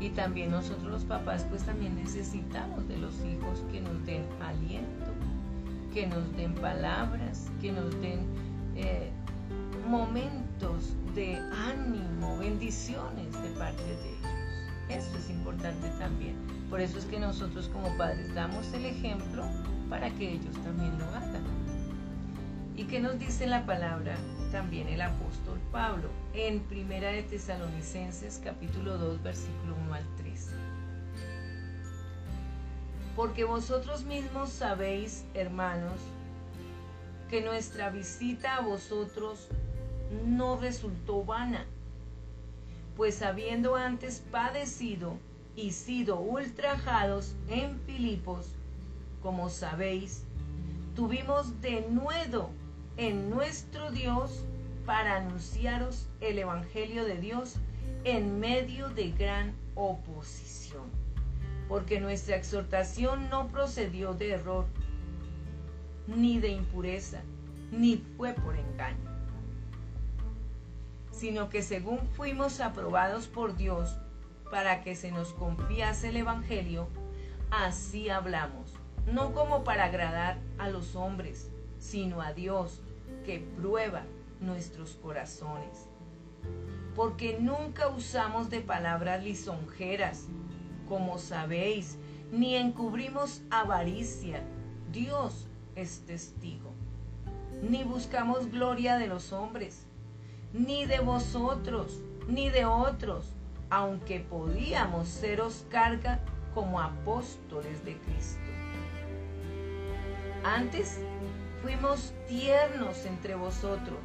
Y 0.00 0.08
también 0.10 0.50
nosotros 0.50 0.90
los 0.90 1.04
papás 1.04 1.46
pues 1.48 1.62
también 1.62 1.94
necesitamos 1.94 2.88
de 2.88 2.98
los 2.98 3.14
hijos 3.20 3.62
que 3.70 3.80
nos 3.80 4.04
den 4.04 4.24
aliento, 4.44 5.12
que 5.94 6.08
nos 6.08 6.36
den 6.36 6.52
palabras, 6.56 7.48
que 7.60 7.70
nos 7.70 7.92
den 8.00 8.26
eh, 8.74 9.12
momentos 9.88 10.94
de 11.14 11.36
ánimo, 11.36 12.38
bendiciones 12.38 13.40
de 13.40 13.50
parte 13.50 13.84
de 13.84 14.08
ellos. 14.08 15.06
Eso 15.06 15.16
es 15.16 15.30
importante 15.30 15.88
también. 16.00 16.34
Por 16.68 16.80
eso 16.80 16.98
es 16.98 17.04
que 17.04 17.20
nosotros 17.20 17.68
como 17.68 17.96
padres 17.96 18.34
damos 18.34 18.72
el 18.72 18.86
ejemplo 18.86 19.44
para 19.92 20.08
que 20.08 20.32
ellos 20.32 20.56
también 20.64 20.98
lo 20.98 21.04
hagan. 21.04 21.44
¿Y 22.78 22.84
qué 22.84 22.98
nos 22.98 23.18
dice 23.18 23.46
la 23.46 23.66
palabra 23.66 24.16
también 24.50 24.88
el 24.88 25.02
apóstol 25.02 25.60
Pablo 25.70 26.08
en 26.32 26.60
Primera 26.60 27.10
de 27.10 27.22
Tesalonicenses 27.24 28.40
capítulo 28.42 28.96
2 28.96 29.22
versículo 29.22 29.76
1 29.84 29.92
al 29.94 30.06
3? 30.16 30.48
Porque 33.14 33.44
vosotros 33.44 34.04
mismos 34.04 34.48
sabéis, 34.48 35.26
hermanos, 35.34 36.00
que 37.28 37.42
nuestra 37.42 37.90
visita 37.90 38.56
a 38.56 38.60
vosotros 38.62 39.48
no 40.24 40.56
resultó 40.56 41.22
vana, 41.22 41.66
pues 42.96 43.20
habiendo 43.20 43.76
antes 43.76 44.22
padecido 44.30 45.18
y 45.54 45.72
sido 45.72 46.18
ultrajados 46.18 47.34
en 47.50 47.78
Filipos, 47.80 48.56
como 49.22 49.48
sabéis, 49.48 50.24
tuvimos 50.94 51.60
de 51.60 51.86
nuevo 51.90 52.50
en 52.96 53.30
nuestro 53.30 53.90
Dios 53.90 54.44
para 54.84 55.16
anunciaros 55.16 56.08
el 56.20 56.38
Evangelio 56.38 57.04
de 57.04 57.16
Dios 57.18 57.56
en 58.04 58.40
medio 58.40 58.88
de 58.88 59.12
gran 59.12 59.54
oposición, 59.74 60.84
porque 61.68 62.00
nuestra 62.00 62.36
exhortación 62.36 63.30
no 63.30 63.48
procedió 63.48 64.14
de 64.14 64.32
error, 64.32 64.66
ni 66.06 66.40
de 66.40 66.48
impureza, 66.48 67.22
ni 67.70 67.96
fue 68.16 68.34
por 68.34 68.56
engaño 68.56 69.12
sino 71.22 71.50
que 71.50 71.62
según 71.62 72.00
fuimos 72.16 72.60
aprobados 72.60 73.28
por 73.28 73.56
Dios 73.56 73.96
para 74.50 74.82
que 74.82 74.96
se 74.96 75.12
nos 75.12 75.32
confiase 75.34 76.08
el 76.08 76.16
Evangelio, 76.16 76.88
así 77.52 78.10
hablamos, 78.10 78.61
no 79.06 79.32
como 79.32 79.64
para 79.64 79.84
agradar 79.84 80.38
a 80.58 80.68
los 80.68 80.94
hombres, 80.96 81.50
sino 81.78 82.20
a 82.20 82.32
Dios, 82.32 82.80
que 83.24 83.40
prueba 83.56 84.04
nuestros 84.40 84.92
corazones. 85.02 85.88
Porque 86.94 87.38
nunca 87.40 87.88
usamos 87.88 88.50
de 88.50 88.60
palabras 88.60 89.22
lisonjeras, 89.22 90.26
como 90.88 91.18
sabéis, 91.18 91.98
ni 92.30 92.56
encubrimos 92.56 93.42
avaricia. 93.50 94.42
Dios 94.90 95.46
es 95.74 96.04
testigo. 96.06 96.72
Ni 97.62 97.84
buscamos 97.84 98.50
gloria 98.50 98.98
de 98.98 99.06
los 99.06 99.32
hombres 99.32 99.86
ni 100.52 100.84
de 100.84 101.00
vosotros, 101.00 102.00
ni 102.28 102.50
de 102.50 102.66
otros, 102.66 103.34
aunque 103.70 104.20
podíamos 104.20 105.08
seros 105.08 105.64
carga 105.70 106.20
como 106.54 106.80
apóstoles 106.80 107.84
de 107.84 107.96
Cristo. 107.98 108.41
Antes 110.44 110.98
fuimos 111.62 112.12
tiernos 112.26 113.06
entre 113.06 113.36
vosotros, 113.36 114.00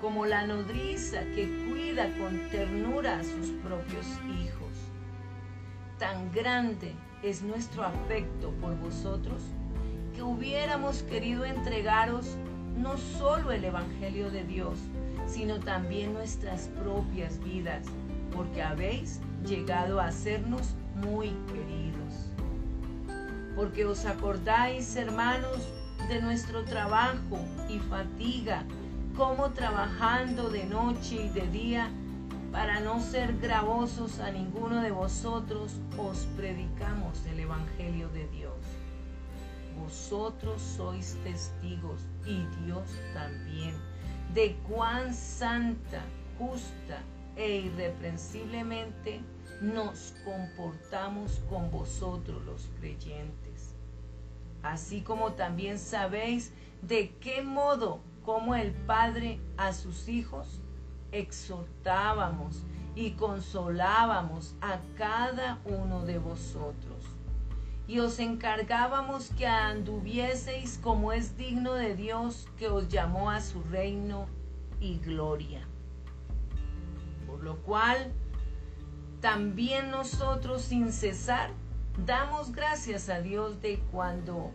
como 0.00 0.26
la 0.26 0.44
nodriza 0.44 1.20
que 1.36 1.46
cuida 1.68 2.12
con 2.18 2.40
ternura 2.50 3.18
a 3.18 3.22
sus 3.22 3.50
propios 3.62 4.06
hijos. 4.40 4.72
Tan 5.98 6.32
grande 6.32 6.92
es 7.22 7.42
nuestro 7.42 7.84
afecto 7.84 8.50
por 8.60 8.76
vosotros 8.78 9.40
que 10.14 10.22
hubiéramos 10.22 11.04
querido 11.04 11.44
entregaros 11.44 12.36
no 12.76 12.96
solo 12.96 13.52
el 13.52 13.64
Evangelio 13.64 14.30
de 14.30 14.42
Dios, 14.44 14.80
sino 15.26 15.60
también 15.60 16.12
nuestras 16.14 16.68
propias 16.82 17.38
vidas, 17.44 17.86
porque 18.34 18.60
habéis 18.60 19.20
llegado 19.46 20.00
a 20.00 20.10
sernos 20.10 20.74
muy 20.96 21.28
queridos. 21.46 21.85
Porque 23.56 23.86
os 23.86 24.04
acordáis, 24.04 24.94
hermanos, 24.96 25.66
de 26.08 26.20
nuestro 26.20 26.62
trabajo 26.64 27.38
y 27.68 27.78
fatiga, 27.78 28.62
como 29.16 29.50
trabajando 29.50 30.50
de 30.50 30.64
noche 30.66 31.24
y 31.24 31.28
de 31.30 31.48
día, 31.48 31.90
para 32.52 32.80
no 32.80 33.00
ser 33.00 33.38
gravosos 33.38 34.20
a 34.20 34.30
ninguno 34.30 34.82
de 34.82 34.90
vosotros, 34.90 35.80
os 35.96 36.18
predicamos 36.36 37.24
el 37.26 37.40
Evangelio 37.40 38.08
de 38.10 38.28
Dios. 38.28 38.62
Vosotros 39.82 40.60
sois 40.60 41.16
testigos 41.24 42.02
y 42.26 42.44
Dios 42.64 42.88
también 43.14 43.74
de 44.34 44.54
cuán 44.68 45.14
santa, 45.14 46.02
justa 46.38 47.00
e 47.36 47.60
irreprensiblemente 47.60 49.20
nos 49.60 50.14
comportamos 50.24 51.40
con 51.48 51.70
vosotros 51.70 52.44
los 52.44 52.68
creyentes. 52.80 53.74
Así 54.62 55.02
como 55.02 55.32
también 55.32 55.78
sabéis 55.78 56.52
de 56.82 57.14
qué 57.20 57.42
modo 57.42 58.00
como 58.24 58.54
el 58.54 58.72
Padre 58.72 59.38
a 59.56 59.72
sus 59.72 60.08
hijos 60.08 60.60
exhortábamos 61.12 62.64
y 62.94 63.12
consolábamos 63.12 64.54
a 64.60 64.80
cada 64.96 65.60
uno 65.64 66.04
de 66.04 66.18
vosotros. 66.18 67.04
Y 67.86 68.00
os 68.00 68.18
encargábamos 68.18 69.30
que 69.38 69.46
anduvieseis 69.46 70.78
como 70.82 71.12
es 71.12 71.36
digno 71.36 71.74
de 71.74 71.94
Dios 71.94 72.48
que 72.58 72.68
os 72.68 72.88
llamó 72.88 73.30
a 73.30 73.40
su 73.40 73.62
reino 73.64 74.26
y 74.80 74.98
gloria. 74.98 75.66
Lo 77.46 77.62
cual, 77.62 78.12
también 79.20 79.92
nosotros 79.92 80.62
sin 80.62 80.92
cesar 80.92 81.50
damos 82.04 82.50
gracias 82.50 83.08
a 83.08 83.20
Dios 83.20 83.62
de 83.62 83.78
cuando 83.92 84.50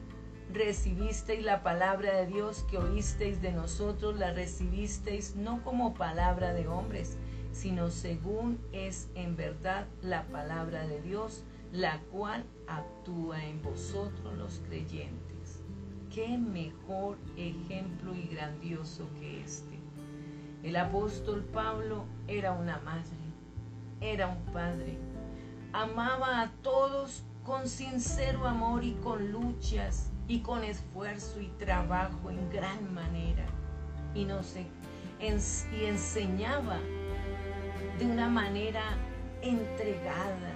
recibisteis 0.51 1.41
la 1.41 1.63
palabra 1.63 2.13
de 2.17 2.27
Dios 2.27 2.65
que 2.69 2.77
oísteis 2.77 3.41
de 3.41 3.53
nosotros, 3.53 4.19
la 4.19 4.33
recibisteis 4.33 5.37
no 5.37 5.63
como 5.63 5.93
palabra 5.93 6.53
de 6.53 6.67
hombres, 6.67 7.17
sino 7.53 7.89
según 7.89 8.59
es 8.73 9.09
en 9.15 9.37
verdad 9.37 9.87
la 10.01 10.27
palabra 10.27 10.85
de 10.85 11.01
Dios, 11.01 11.45
la 11.71 12.01
cual 12.11 12.43
actúa 12.67 13.41
en 13.45 13.61
vosotros 13.61 14.37
los 14.37 14.59
creyentes. 14.67 15.63
Qué 16.13 16.37
mejor 16.37 17.17
ejemplo 17.37 18.13
y 18.13 18.27
grandioso 18.27 19.07
que 19.17 19.39
este. 19.39 19.70
El 20.63 20.75
apóstol 20.75 21.43
Pablo 21.51 22.05
era 22.27 22.51
una 22.51 22.77
madre, 22.79 23.17
era 23.99 24.27
un 24.27 24.53
padre, 24.53 24.99
amaba 25.73 26.41
a 26.41 26.51
todos 26.61 27.23
con 27.43 27.67
sincero 27.67 28.45
amor 28.45 28.83
y 28.83 28.93
con 29.03 29.31
luchas 29.31 30.11
y 30.27 30.41
con 30.41 30.63
esfuerzo 30.63 31.41
y 31.41 31.47
trabajo 31.57 32.29
en 32.29 32.47
gran 32.51 32.93
manera. 32.93 33.43
Y, 34.13 34.25
nos, 34.25 34.55
y 34.55 35.85
enseñaba 35.85 36.77
de 37.97 38.05
una 38.05 38.29
manera 38.29 38.83
entregada, 39.41 40.53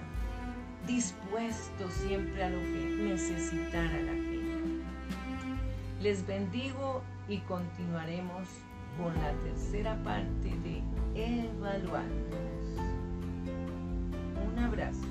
dispuesto 0.86 1.90
siempre 1.90 2.44
a 2.44 2.50
lo 2.50 2.60
que 2.60 2.96
necesitara 3.08 4.00
la 4.02 4.12
gente. 4.12 4.84
Les 6.00 6.24
bendigo 6.24 7.02
y 7.28 7.38
continuaremos 7.38 8.46
con 8.96 9.14
la 9.14 9.32
tercera 9.44 9.96
parte 10.02 10.50
de 10.64 10.82
Evaluándonos. 11.14 12.36
Un 14.52 14.58
abrazo. 14.58 15.06